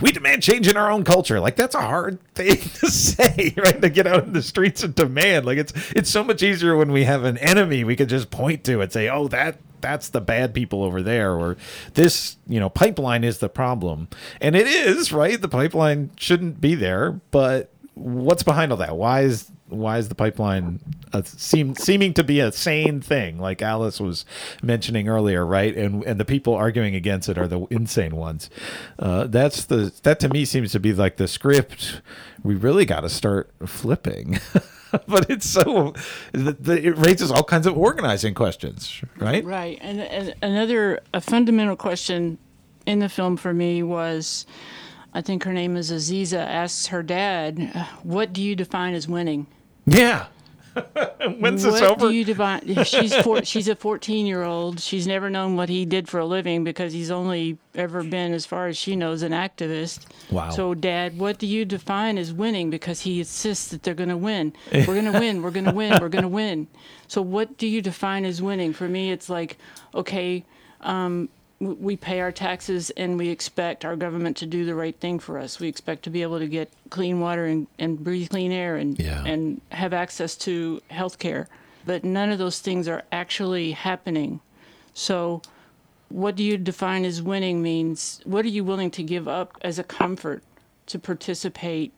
[0.00, 1.38] we demand change in our own culture.
[1.38, 3.82] Like that's a hard thing to say right?
[3.82, 5.44] To get out in the streets and demand.
[5.44, 8.64] Like it's it's so much easier when we have an enemy we could just point
[8.64, 11.58] to and say oh that that's the bad people over there or
[11.92, 14.08] this you know pipeline is the problem.
[14.40, 15.38] And it is right?
[15.38, 18.96] The pipeline shouldn't be there but what's behind all that?
[18.96, 20.80] Why is why is the pipeline
[21.12, 24.24] a, seem seeming to be a sane thing like Alice was
[24.62, 25.76] mentioning earlier, right?
[25.76, 28.50] And and the people arguing against it are the insane ones.
[28.98, 32.00] Uh, that's the that to me seems to be like the script.
[32.42, 34.40] We really got to start flipping.
[35.08, 35.94] but it's so
[36.32, 39.44] the, the, it raises all kinds of organizing questions, right?
[39.44, 42.38] Right, and, and another a fundamental question
[42.86, 44.46] in the film for me was.
[45.14, 49.46] I think her name is Aziza, asks her dad, What do you define as winning?
[49.86, 50.26] Yeah.
[51.38, 52.08] When's what this over?
[52.08, 52.84] Do you divine?
[52.84, 54.80] She's four, she's a 14 year old.
[54.80, 58.46] She's never known what he did for a living because he's only ever been, as
[58.46, 60.06] far as she knows, an activist.
[60.30, 60.50] Wow.
[60.50, 62.70] So, Dad, what do you define as winning?
[62.70, 64.54] Because he insists that they're going to win.
[64.72, 65.42] We're going to win.
[65.42, 65.98] We're going to win.
[66.00, 66.68] We're going to win.
[67.06, 68.72] So, what do you define as winning?
[68.72, 69.58] For me, it's like,
[69.94, 70.44] okay,
[70.80, 71.28] um,
[71.62, 75.38] we pay our taxes and we expect our government to do the right thing for
[75.38, 75.60] us.
[75.60, 78.98] We expect to be able to get clean water and, and breathe clean air and
[78.98, 79.24] yeah.
[79.24, 81.48] and have access to health care.
[81.86, 84.40] But none of those things are actually happening.
[84.92, 85.42] So
[86.08, 89.78] what do you define as winning means what are you willing to give up as
[89.78, 90.42] a comfort
[90.86, 91.92] to participate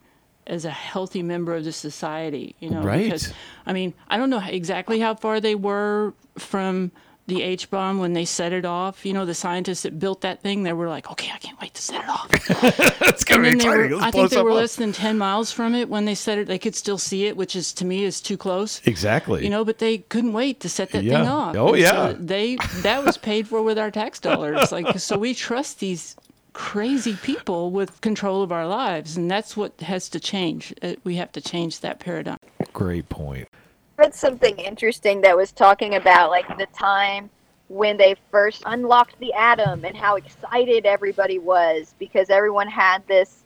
[0.47, 2.83] as a healthy member of the society, you know?
[2.83, 3.05] Right.
[3.05, 3.33] Because
[3.65, 6.93] I mean, I don't know exactly how far they were from
[7.27, 9.07] the H bomb when they set it off.
[9.07, 11.75] You know, the scientists that built that thing, they were like, "Okay, I can't wait
[11.75, 13.97] to set it off." That's gonna be exciting.
[13.97, 14.57] Were, I think they were up.
[14.57, 16.47] less than ten miles from it when they set it.
[16.47, 18.81] They could still see it, which is to me is too close.
[18.85, 19.43] Exactly.
[19.43, 21.21] You know, but they couldn't wait to set that yeah.
[21.21, 21.57] thing off.
[21.57, 21.91] Oh yeah.
[21.91, 24.71] So they that was paid for with our tax dollars.
[24.73, 26.17] Like so, we trust these
[26.53, 30.75] crazy people with control of our lives, and that's what has to change.
[30.83, 32.39] Uh, we have to change that paradigm.
[32.73, 33.49] Great point
[33.97, 37.31] read something interesting that was talking about like the time
[37.69, 43.45] when they first unlocked the atom and how excited everybody was because everyone had this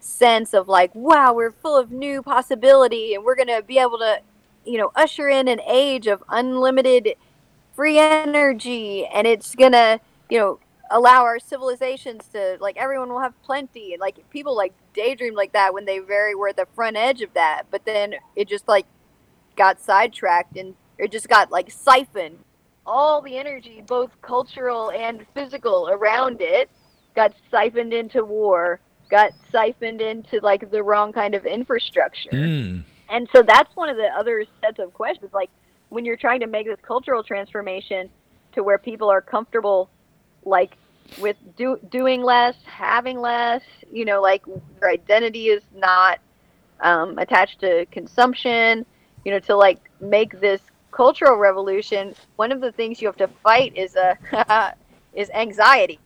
[0.00, 3.98] sense of like wow we're full of new possibility and we're going to be able
[3.98, 4.20] to
[4.64, 7.14] you know usher in an age of unlimited
[7.74, 10.58] free energy and it's going to you know
[10.90, 13.92] allow our civilizations to like everyone will have plenty.
[13.92, 17.20] And like people like daydream like that when they very were at the front edge
[17.20, 18.86] of that but then it just like
[19.58, 22.38] got sidetracked and it just got like siphoned.
[22.86, 26.70] All the energy, both cultural and physical, around it
[27.14, 32.30] got siphoned into war, got siphoned into like the wrong kind of infrastructure.
[32.30, 32.84] Mm.
[33.10, 35.32] And so that's one of the other sets of questions.
[35.34, 35.50] Like
[35.90, 38.08] when you're trying to make this cultural transformation
[38.52, 39.90] to where people are comfortable,
[40.44, 40.76] like
[41.20, 44.42] with do, doing less, having less, you know, like
[44.80, 46.20] their identity is not
[46.80, 48.86] um, attached to consumption
[49.24, 53.28] you know, to like make this cultural revolution, one of the things you have to
[53.28, 54.74] fight is uh, a
[55.14, 56.00] is anxiety.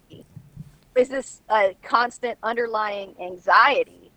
[0.94, 4.10] Is this a constant underlying anxiety?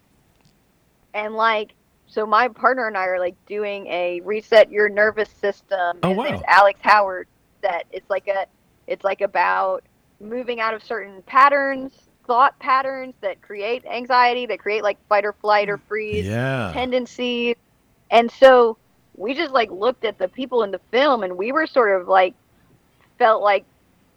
[1.13, 1.73] And like,
[2.08, 5.99] so my partner and I are like doing a reset your nervous system.
[6.03, 6.41] Oh wow!
[6.47, 7.27] Alex Howard.
[7.62, 8.45] That it's like a,
[8.86, 9.84] it's like about
[10.19, 11.93] moving out of certain patterns,
[12.27, 16.71] thought patterns that create anxiety, that create like fight or flight or mm, freeze yeah.
[16.73, 17.55] tendencies.
[18.12, 18.77] And so
[19.17, 22.08] we just like looked at the people in the film and we were sort of
[22.08, 22.34] like
[23.17, 23.65] felt like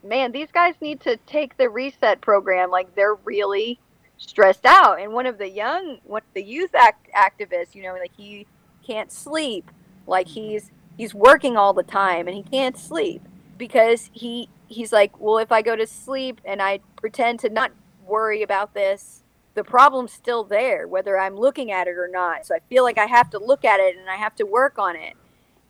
[0.02, 3.78] man these guys need to take the reset program like they're really
[4.18, 5.00] stressed out.
[5.00, 8.46] And one of the young of the youth act activists you know like he
[8.86, 9.70] can't sleep.
[10.06, 13.22] Like he's he's working all the time and he can't sleep
[13.56, 17.70] because he he's like well if i go to sleep and i pretend to not
[18.06, 19.22] worry about this
[19.58, 22.46] the problem's still there, whether I'm looking at it or not.
[22.46, 24.78] So I feel like I have to look at it and I have to work
[24.78, 25.14] on it.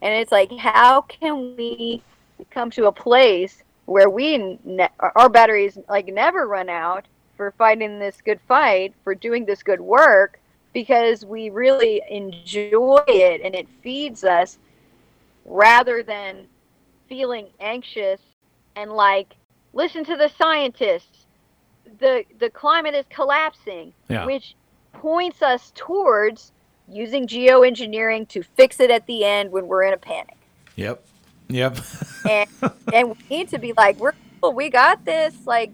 [0.02, 2.02] And it's like, how can we
[2.50, 7.06] come to a place where we ne- our batteries like never run out
[7.38, 10.38] for fighting this good fight, for doing this good work
[10.74, 14.58] because we really enjoy it and it feeds us
[15.46, 16.46] rather than
[17.08, 18.20] feeling anxious
[18.76, 19.34] and like
[19.72, 21.17] listen to the scientists
[21.98, 24.24] the the climate is collapsing yeah.
[24.24, 24.54] which
[24.92, 26.52] points us towards
[26.90, 30.36] using geoengineering to fix it at the end when we're in a panic.
[30.76, 31.04] Yep.
[31.48, 31.78] Yep.
[32.28, 32.50] And
[32.92, 35.34] and we need to be like we're cool, we got this.
[35.46, 35.70] Like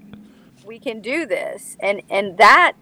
[0.65, 1.77] we can do this.
[1.81, 2.75] And and that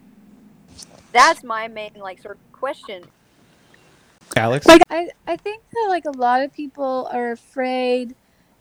[1.11, 3.03] that's my main like sort of question.
[4.35, 4.65] Alex?
[4.65, 8.15] Like i i think that like a lot of people are afraid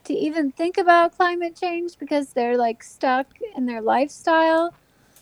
[0.04, 3.26] to even think about climate change because they're like stuck
[3.56, 4.74] in their lifestyle.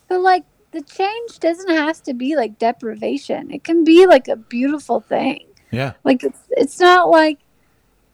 [0.07, 3.51] But like the change doesn't have to be like deprivation.
[3.51, 5.45] It can be like a beautiful thing.
[5.71, 5.93] Yeah.
[6.03, 7.39] Like it's it's not like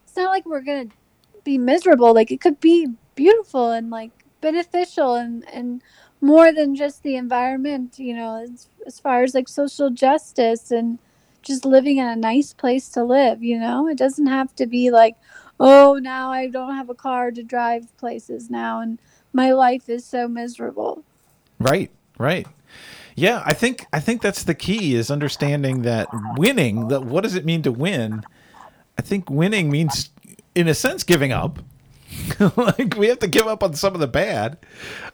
[0.06, 0.88] it's not like we're gonna
[1.44, 2.14] be miserable.
[2.14, 4.12] Like it could be beautiful and like
[4.42, 5.82] beneficial and and
[6.22, 10.98] more than just the environment you know as, as far as like social justice and
[11.44, 13.88] just living in a nice place to live you know?
[13.88, 15.16] It doesn't have to be like
[15.60, 19.00] oh now i don't have a car to drive places now and
[19.34, 21.04] my life is so miserable.
[21.60, 22.48] Right right.
[23.16, 27.36] Yeah i think i think that's the key is understanding that winning that what does
[27.36, 28.24] it mean to win?
[28.98, 30.10] I think winning means
[30.56, 31.60] in a sense giving up.
[32.40, 34.58] Like we have to give up on some of the bad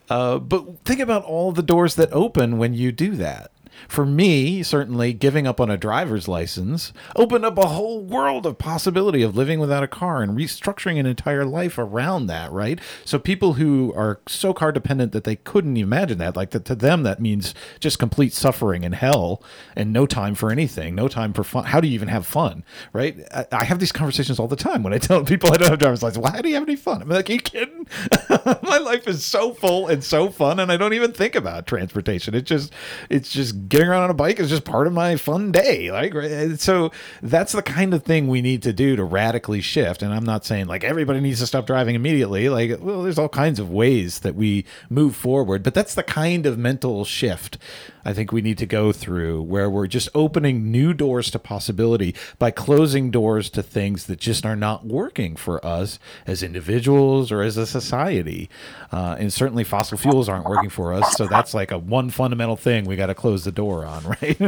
[0.09, 3.51] uh, but think about all the doors that open when you do that
[3.87, 8.57] for me, certainly giving up on a driver's license opened up a whole world of
[8.57, 12.79] possibility of living without a car and restructuring an entire life around that, right?
[13.05, 16.75] So people who are so car dependent that they couldn't imagine that, like that to
[16.75, 19.41] them, that means just complete suffering and hell
[19.75, 21.65] and no time for anything, no time for fun.
[21.65, 22.63] How do you even have fun,
[22.93, 23.17] right?
[23.33, 25.79] I, I have these conversations all the time when I tell people I don't have
[25.79, 26.23] driver's license.
[26.23, 27.01] Why do you have any fun?
[27.01, 27.82] I'm like, are you kidding?
[28.63, 32.33] My life is so full and so fun, and I don't even think about transportation.
[32.35, 32.73] It's just,
[33.09, 35.91] it's just getting around on a bike is just part of my fun day.
[35.91, 36.13] Like,
[36.59, 36.91] so
[37.21, 40.01] that's the kind of thing we need to do to radically shift.
[40.01, 42.49] And I'm not saying like everybody needs to stop driving immediately.
[42.49, 46.45] Like, well, there's all kinds of ways that we move forward, but that's the kind
[46.45, 47.57] of mental shift
[48.05, 52.15] I think we need to go through where we're just opening new doors to possibility
[52.37, 57.41] by closing doors to things that just are not working for us as individuals or
[57.41, 58.49] as a society.
[58.91, 61.15] Uh, and certainly fossil fuels aren't working for us.
[61.15, 64.41] So that's like a one fundamental thing we got to close the door on, right?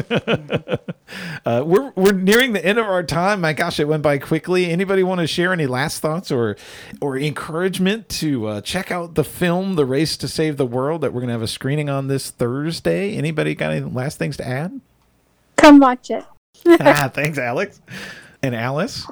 [1.45, 3.41] uh, we're, we're nearing the end of our time.
[3.41, 4.69] My gosh, it went by quickly.
[4.69, 6.57] Anybody want to share any last thoughts or,
[6.99, 11.13] or encouragement to uh, check out the film, The Race to Save the World, that
[11.13, 13.15] we're going to have a screening on this Thursday?
[13.15, 13.44] Anybody?
[13.45, 14.81] Anybody got any last things to add?
[15.55, 16.25] Come watch it.
[16.65, 17.79] ah, thanks, Alex.
[18.41, 19.05] And Alice?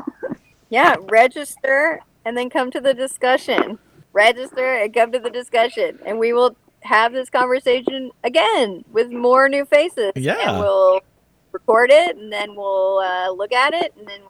[0.70, 3.78] Yeah, register and then come to the discussion.
[4.12, 6.00] Register and come to the discussion.
[6.04, 10.14] And we will have this conversation again with more new faces.
[10.16, 10.54] Yeah.
[10.54, 11.02] And we'll
[11.52, 14.22] record it and then we'll uh, look at it and then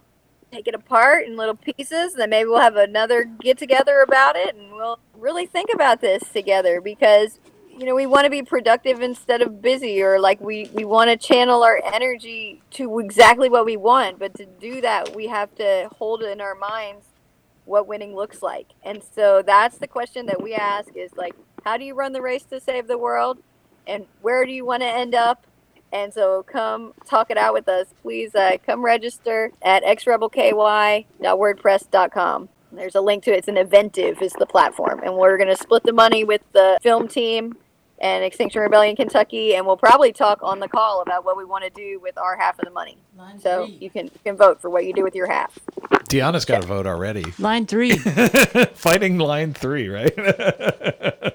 [0.52, 2.12] take it apart in little pieces.
[2.12, 6.02] And then maybe we'll have another get together about it and we'll really think about
[6.02, 7.40] this together because
[7.78, 11.10] you know we want to be productive instead of busy or like we we want
[11.10, 15.54] to channel our energy to exactly what we want but to do that we have
[15.54, 17.06] to hold in our minds
[17.64, 18.66] what winning looks like.
[18.82, 22.22] And so that's the question that we ask is like how do you run the
[22.22, 23.38] race to save the world?
[23.86, 25.46] And where do you want to end up?
[25.92, 27.86] And so come talk it out with us.
[28.02, 33.38] Please uh, come register at xrebelky.wordpress.com there's a link to it.
[33.38, 36.76] It's an Eventive is the platform, and we're going to split the money with the
[36.82, 37.56] film team
[38.04, 41.64] and Extinction Rebellion Kentucky, and we'll probably talk on the call about what we want
[41.64, 42.98] to do with our half of the money.
[43.16, 43.78] Line so three.
[43.80, 45.58] you can you can vote for what you do with your half.
[46.10, 47.24] Deanna's got a vote already.
[47.38, 47.96] Line three.
[48.74, 50.14] Fighting line three, right?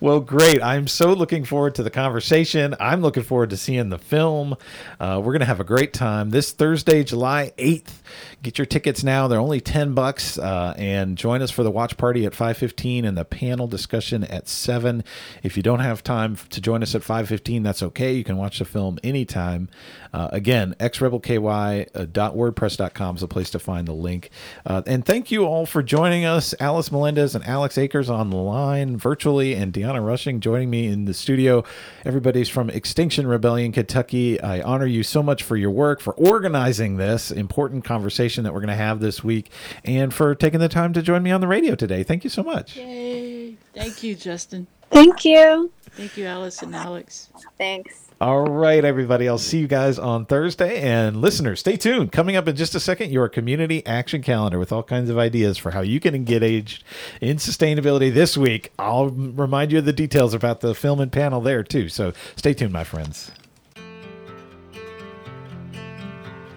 [0.00, 0.62] well, great.
[0.62, 2.74] I'm so looking forward to the conversation.
[2.80, 4.56] I'm looking forward to seeing the film.
[5.00, 8.00] Uh, we're going to have a great time this Thursday, July 8th.
[8.42, 9.26] Get your tickets now.
[9.26, 10.38] They're only 10 bucks.
[10.38, 14.48] Uh, and join us for the watch party at 5.15 and the panel discussion at
[14.48, 15.02] 7.
[15.42, 18.12] If you don't have time to join us at 5.15, that's okay.
[18.12, 19.68] You can watch the film anytime.
[20.12, 24.30] Uh, again, xrebelky.wordpress.com is a place to find the link.
[24.66, 26.54] Uh, and thank you all for joining us.
[26.60, 31.04] Alice Melendez and Alex Akers on the line virtually, and Deanna Rushing joining me in
[31.04, 31.62] the studio.
[32.06, 34.40] Everybody's from Extinction Rebellion, Kentucky.
[34.40, 38.60] I honor you so much for your work, for organizing this important conversation that we're
[38.60, 39.50] going to have this week,
[39.84, 42.02] and for taking the time to join me on the radio today.
[42.02, 42.76] Thank you so much.
[42.76, 43.56] Yay.
[43.74, 44.66] Thank you, Justin.
[44.90, 45.70] Thank you.
[45.90, 47.28] Thank you, Alice and Alex.
[47.58, 48.03] Thanks.
[48.24, 49.28] All right, everybody.
[49.28, 50.80] I'll see you guys on Thursday.
[50.80, 52.10] And listeners, stay tuned.
[52.10, 55.58] Coming up in just a second, your community action calendar with all kinds of ideas
[55.58, 56.82] for how you can engage
[57.20, 58.72] in sustainability this week.
[58.78, 61.90] I'll remind you of the details about the film and panel there, too.
[61.90, 63.30] So stay tuned, my friends.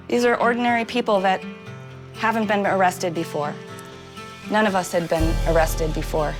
[0.07, 1.43] These are ordinary people that
[2.13, 3.53] haven't been arrested before.
[4.49, 6.33] None of us had been arrested before.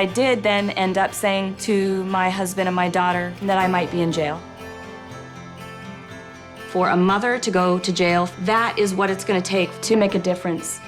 [0.00, 3.90] I did then end up saying to my husband and my daughter that I might
[3.90, 4.40] be in jail.
[6.68, 9.96] For a mother to go to jail, that is what it's going to take to
[9.96, 10.80] make a difference.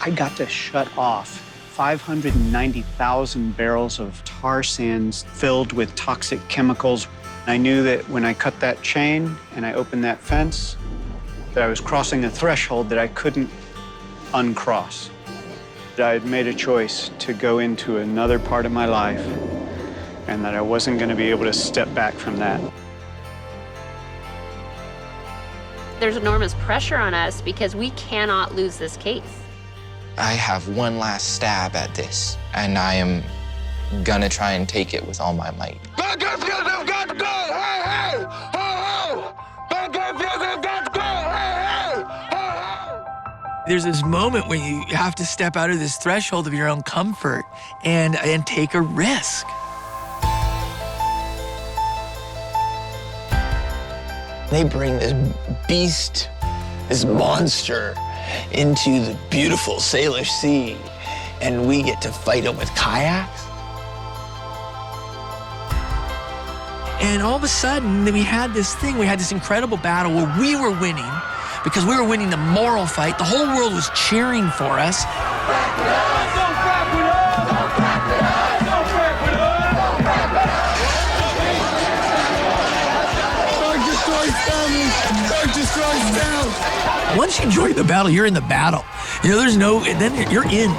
[0.00, 7.06] I got to shut off 590,000 barrels of tar sands filled with toxic chemicals.
[7.46, 10.76] I knew that when I cut that chain and I opened that fence,
[11.56, 13.48] that I was crossing a threshold that I couldn't
[14.34, 15.08] uncross.
[15.96, 19.26] That I had made a choice to go into another part of my life
[20.26, 22.60] and that I wasn't going to be able to step back from that.
[25.98, 29.40] There's enormous pressure on us because we cannot lose this case.
[30.18, 33.22] I have one last stab at this, and I am
[34.04, 35.80] gonna try and take it with all my might.
[43.66, 46.82] There's this moment when you have to step out of this threshold of your own
[46.82, 47.44] comfort
[47.82, 49.44] and, and take a risk.
[54.52, 55.34] They bring this
[55.66, 56.30] beast,
[56.88, 57.96] this monster,
[58.52, 60.76] into the beautiful Salish Sea,
[61.40, 63.46] and we get to fight it with kayaks.
[67.02, 70.32] And all of a sudden, we had this thing, we had this incredible battle where
[70.38, 71.10] we were winning
[71.66, 73.18] because we were winning the moral fight.
[73.18, 75.02] The whole world was cheering for us.
[87.18, 88.84] Once you join the battle, you're in the battle.
[89.24, 90.70] You know, there's no, then you're in.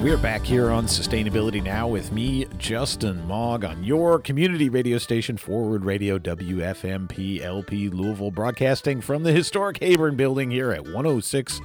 [0.00, 4.96] And we're back here on Sustainability Now with me, Justin Mog, on your community radio
[4.96, 11.60] station, Forward Radio WFMP LP Louisville, broadcasting from the historic Heyburn building here at 106.5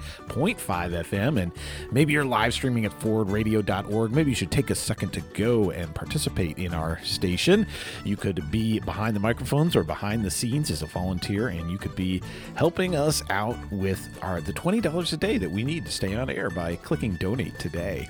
[0.57, 1.39] FM.
[1.39, 1.51] And
[1.91, 4.13] maybe you're live streaming at forwardradio.org.
[4.13, 7.67] Maybe you should take a second to go and participate in our station.
[8.03, 11.77] You could be behind the microphones or behind the scenes as a volunteer, and you
[11.77, 12.23] could be
[12.55, 16.31] helping us out with our the $20 a day that we need to stay on
[16.31, 18.09] air by clicking donate today.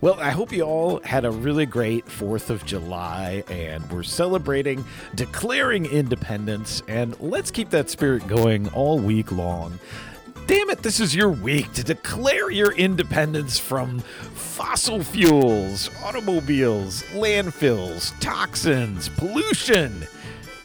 [0.00, 2.06] Well, I hope you all had a really great
[2.36, 4.84] 4th of July and we're celebrating
[5.14, 6.82] declaring independence.
[6.86, 9.78] And let's keep that spirit going all week long.
[10.46, 18.12] Damn it, this is your week to declare your independence from fossil fuels, automobiles, landfills,
[18.20, 20.06] toxins, pollution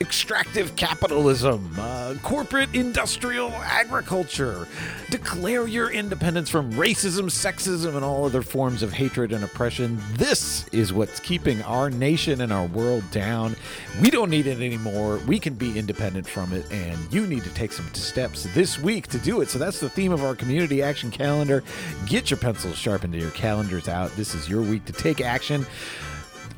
[0.02, 4.68] extractive capitalism, uh, corporate industrial agriculture.
[5.12, 10.02] Declare your independence from racism, sexism, and all other forms of hatred and oppression.
[10.14, 13.56] This is what's keeping our nation and our world down.
[14.02, 15.20] We don't need it anymore.
[15.28, 19.08] We can be independent from it, and you need to take some steps this week
[19.10, 19.49] to do it.
[19.49, 21.64] So that's the theme of our community action calendar.
[22.08, 24.10] Get your pencils sharpened, to your calendars out.
[24.16, 25.66] This is your week to take action.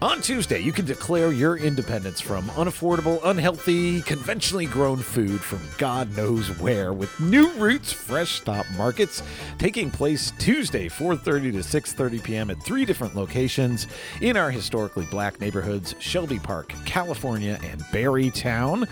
[0.03, 6.13] On Tuesday, you can declare your independence from unaffordable, unhealthy, conventionally grown food from God
[6.17, 9.23] knows where with New Roots Fresh Stop Markets
[9.57, 12.49] taking place Tuesday, 4:30 to 6:30 p.m.
[12.49, 13.87] at three different locations
[14.19, 18.89] in our historically black neighborhoods: Shelby Park, California, and Berrytown.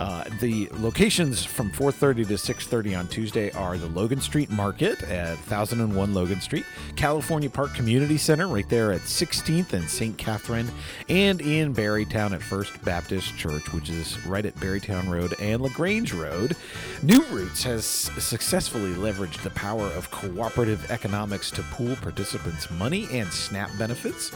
[0.00, 5.36] Uh, the locations from 4:30 to 6:30 on Tuesday are the Logan Street Market at
[5.46, 6.64] 1001 Logan Street,
[6.96, 10.16] California Park Community Center right there at 16th and St.
[10.16, 10.70] Catherine,
[11.10, 16.14] and in Berrytown at First Baptist Church, which is right at Berrytown Road and LaGrange
[16.14, 16.56] Road.
[17.02, 23.30] New Roots has successfully leveraged the power of cooperative economics to pool participants' money and
[23.30, 24.32] SNAP benefits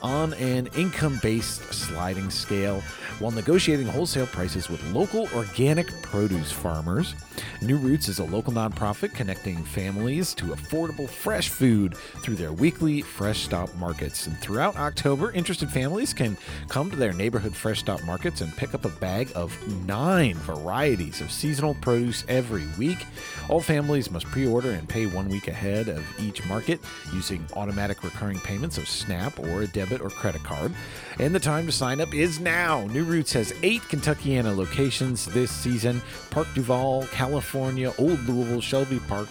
[0.00, 2.82] on an income based sliding scale
[3.18, 7.14] while negotiating wholesale prices with local organic produce farmers.
[7.60, 13.02] New Roots is a local nonprofit connecting families to affordable fresh food through their weekly
[13.02, 14.26] Fresh Stop markets.
[14.26, 16.36] And throughout October, interested families can
[16.68, 21.20] come to their neighborhood Fresh Stop markets and pick up a bag of nine varieties
[21.20, 23.04] of seasonal produce every week.
[23.48, 26.80] All families must pre order and pay one week ahead of each market
[27.12, 30.72] using automatic recurring payments of SNAP or a debit or credit card.
[31.18, 32.86] And the time to sign up is now.
[32.86, 36.02] New Roots has eight Kentuckiana locations this season.
[36.30, 39.28] Park DuValle, California, Old Louisville, Shelby Park,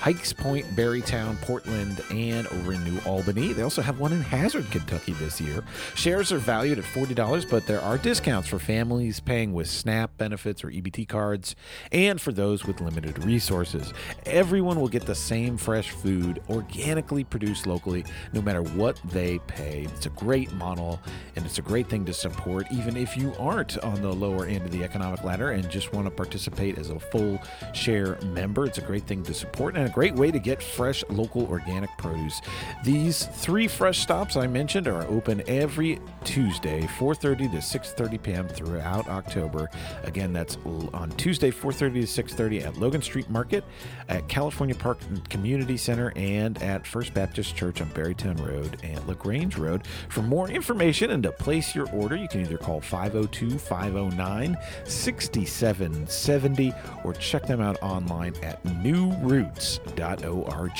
[0.00, 3.52] Hikes Point, Berrytown, Portland, and over in New Albany.
[3.52, 5.64] They also have one in Hazard, Kentucky this year.
[5.94, 10.62] Shares are valued at $40, but there are discounts for families paying with SNAP benefits
[10.62, 11.56] or EBT cards
[11.90, 13.92] and for those with limited resources.
[14.26, 19.88] Everyone will get the same fresh food, organically produced locally, no matter what they pay.
[19.94, 21.00] It's a great model
[21.34, 24.64] and it's a great thing to support, even if you aren't on the lower end
[24.64, 27.40] of the economic ladder and just want to participate as a full
[27.72, 28.66] share member.
[28.66, 29.76] It's a great thing to support.
[29.76, 32.40] And and a great way to get fresh local organic produce.
[32.84, 38.48] These three fresh stops I mentioned are open every Tuesday, 4:30 to 6:30 p.m.
[38.48, 39.70] throughout October.
[40.02, 40.58] Again, that's
[40.92, 43.64] on Tuesday, 4:30 to 6:30 at Logan Street Market,
[44.08, 49.56] at California Park Community Center, and at First Baptist Church on Berrytown Road and LaGrange
[49.56, 49.86] Road.
[50.08, 56.72] For more information and to place your order, you can either call 502 509 6770
[57.04, 59.75] or check them out online at New Roots
[60.24, 60.70] Org.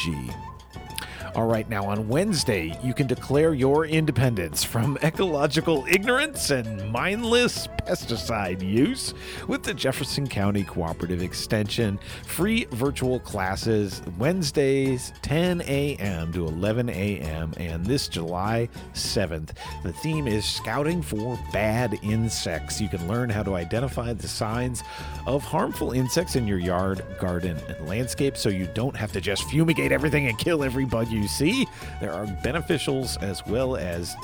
[1.34, 7.68] All right, now on Wednesday, you can declare your independence from ecological ignorance and mindless
[7.86, 9.14] pesticide use
[9.46, 11.98] with the Jefferson County Cooperative Extension.
[12.24, 16.32] Free virtual classes Wednesdays, 10 a.m.
[16.32, 17.52] to 11 a.m.
[17.58, 19.50] And this July 7th,
[19.84, 22.80] the theme is Scouting for Bad Insects.
[22.80, 24.82] You can learn how to identify the signs
[25.26, 29.44] of harmful insects in your yard, garden, and landscape so you don't have to just
[29.44, 31.66] fumigate everything and kill every bug you see.
[32.00, 34.16] There are beneficials as well as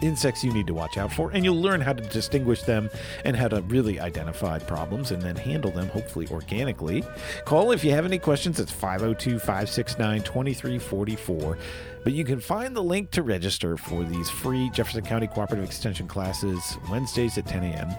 [0.00, 2.90] insects you need to watch out for, and you'll learn how to distinguish them
[3.24, 7.04] and how to really identify problems and then handle them, hopefully organically.
[7.44, 8.60] Call if you have any questions.
[8.60, 11.58] It's 502 569 2344.
[12.04, 16.08] But you can find the link to register for these free Jefferson County Cooperative Extension
[16.08, 17.90] classes Wednesdays at 10 a.m.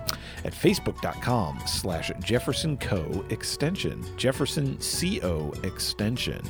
[0.43, 3.23] at facebook.com slash Jefferson Co.
[3.29, 4.03] Extension.
[4.17, 6.41] Jefferson CO Extension.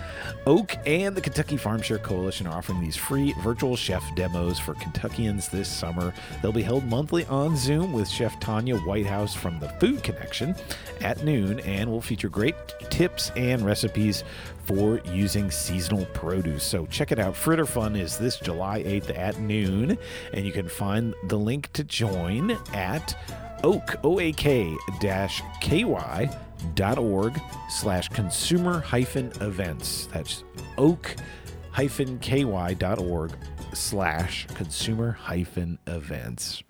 [0.46, 4.74] Oak and the Kentucky Farm Share Coalition are offering these free virtual chef demos for
[4.76, 6.14] Kentuckians this summer.
[6.42, 10.56] They'll be held monthly on Zoom with Chef Tanya Whitehouse from the Food Connection
[11.02, 12.56] at noon and will feature great
[12.90, 14.24] tips and recipes
[14.66, 16.64] for using seasonal produce.
[16.64, 17.36] So check it out.
[17.36, 19.98] Fritter Fun is this July 8th at noon,
[20.34, 23.18] and you can find the link to join at
[23.64, 26.30] oak, O-A-K dash K-Y
[26.76, 27.40] dot org
[27.70, 30.08] slash consumer hyphen events.
[30.12, 30.44] That's
[30.78, 31.16] oak
[31.72, 32.44] hyphen ky
[32.74, 33.32] dot org
[33.74, 36.64] slash consumer hyphen events.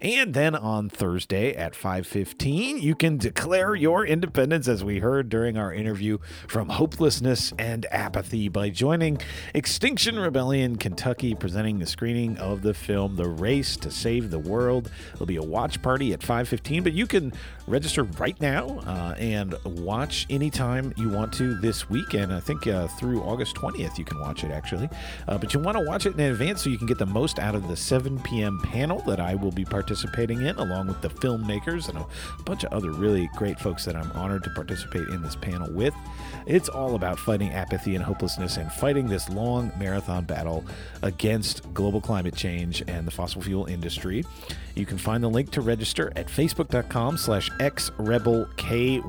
[0.00, 5.56] And then on Thursday at 5:15, you can declare your independence as we heard during
[5.56, 6.18] our interview
[6.48, 9.18] from hopelessness and apathy by joining
[9.54, 14.90] Extinction Rebellion Kentucky presenting the screening of the film The Race to Save the World.
[15.12, 17.32] There'll be a watch party at 5:15, but you can
[17.70, 22.32] register right now uh, and watch anytime you want to this weekend.
[22.32, 24.88] I think uh, through August 20th you can watch it actually.
[25.28, 27.38] Uh, but you want to watch it in advance so you can get the most
[27.38, 28.60] out of the 7 p.m.
[28.60, 32.72] panel that I will be participating in, along with the filmmakers and a bunch of
[32.72, 35.94] other really great folks that I'm honored to participate in this panel with.
[36.46, 40.64] It's all about fighting apathy and hopelessness and fighting this long marathon battle
[41.02, 44.24] against global climate change and the fossil fuel industry.
[44.74, 49.00] You can find the link to register at facebook.com slash xrebelky.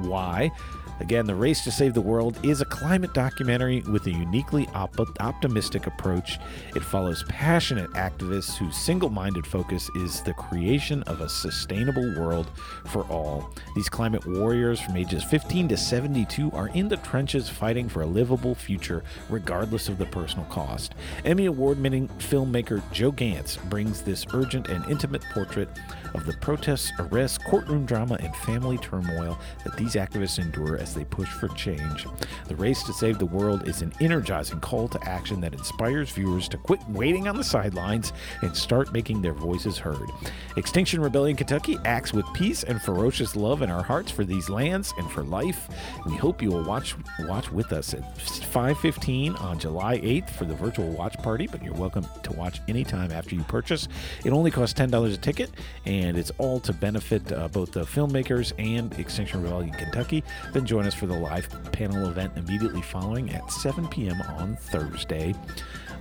[1.02, 5.00] Again, The Race to Save the World is a climate documentary with a uniquely op-
[5.20, 6.38] optimistic approach.
[6.76, 12.52] It follows passionate activists whose single minded focus is the creation of a sustainable world
[12.86, 13.50] for all.
[13.76, 18.08] These climate warriors from ages 15 to 72 are in the trenches fighting for a
[18.08, 20.94] livable future, regardless of the personal cost.
[21.26, 25.68] Emmy Award winning filmmaker Joe Gantz brings this urgent and intimate portrait
[26.14, 31.06] of the protests, arrests, courtroom drama, and family turmoil that these activists endure as they
[31.06, 32.06] push for change.
[32.48, 36.48] The Race to Save the World is an energizing call to action that inspires viewers
[36.50, 40.10] to quit waiting on the sidelines and start making their voices heard.
[40.58, 44.94] Extinction Rebellion Kentucky acts with peace and ferocious love in our hearts for these lands
[44.98, 45.70] and for life.
[46.06, 50.56] We hope you will watch watch with us at 5:15 on July 8th for the
[50.56, 53.88] virtual watch party, but you're welcome to watch anytime after you purchase.
[54.26, 55.52] It only costs $10 a ticket
[55.86, 60.24] and it's all to benefit uh, both the filmmakers and Extinction Rebellion Kentucky.
[60.54, 64.22] Then join us for the live panel event immediately following at 7 p.m.
[64.22, 65.36] on Thursday.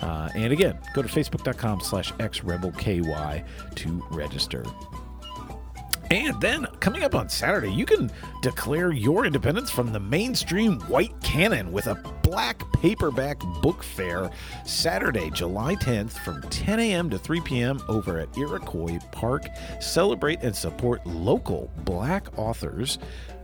[0.01, 3.45] Uh, and again, go to facebook.com slash xrebelky
[3.75, 4.65] to register.
[6.11, 8.11] And then coming up on Saturday, you can
[8.43, 11.95] declare your independence from the mainstream white canon with a
[12.25, 14.29] black paperback book fair
[14.67, 17.11] Saturday, July 10th from 10 a.m.
[17.11, 17.81] to 3 p.m.
[17.89, 19.47] over at Iroquois Park.
[19.81, 22.99] Celebrate and support local black authors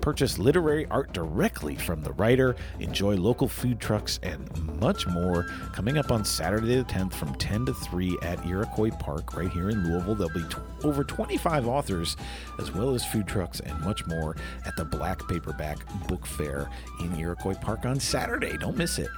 [0.06, 4.48] purchase literary art directly from the writer, enjoy local food trucks, and
[4.80, 5.48] much more.
[5.72, 9.68] Coming up on Saturday the 10th from 10 to 3 at Iroquois Park, right here
[9.68, 10.14] in Louisville.
[10.14, 12.16] There'll be t- over 25 authors,
[12.60, 17.12] as well as food trucks and much more at the Black Paperback Book Fair in
[17.18, 18.56] Iroquois Park on Saturday.
[18.58, 19.08] Don't miss it.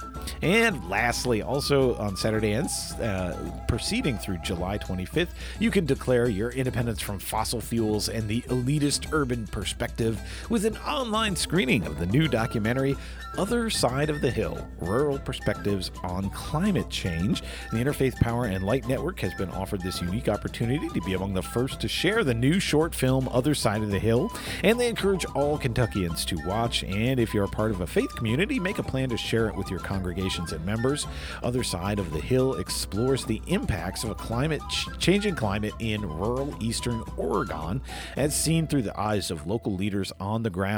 [0.41, 2.67] And lastly, also on Saturday and
[2.99, 3.35] uh,
[3.67, 5.29] proceeding through July 25th,
[5.59, 10.19] you can declare your independence from fossil fuels and the elitist urban perspective
[10.49, 12.95] with an online screening of the new documentary
[13.37, 17.41] other Side of the Hill Rural Perspectives on Climate Change.
[17.71, 21.33] The Interfaith Power and Light Network has been offered this unique opportunity to be among
[21.33, 24.31] the first to share the new short film Other Side of the Hill,
[24.63, 26.83] and they encourage all Kentuckians to watch.
[26.83, 29.55] And if you're a part of a faith community, make a plan to share it
[29.55, 31.07] with your congregations and members.
[31.43, 36.01] Other Side of the Hill explores the impacts of a climate ch- changing climate in
[36.01, 37.81] rural eastern Oregon,
[38.17, 40.68] as seen through the eyes of local leaders on the ground.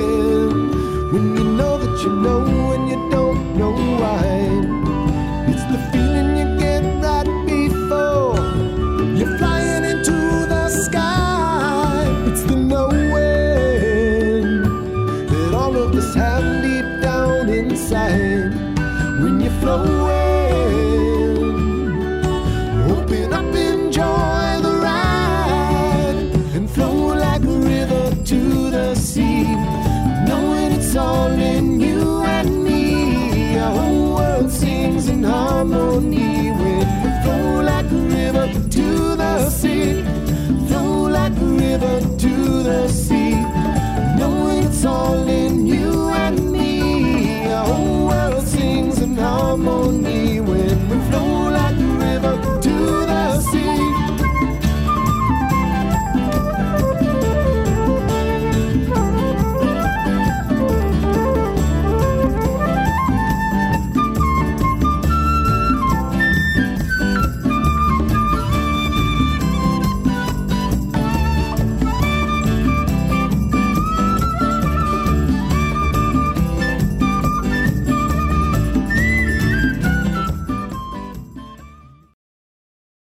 [1.11, 2.84] When you know that you know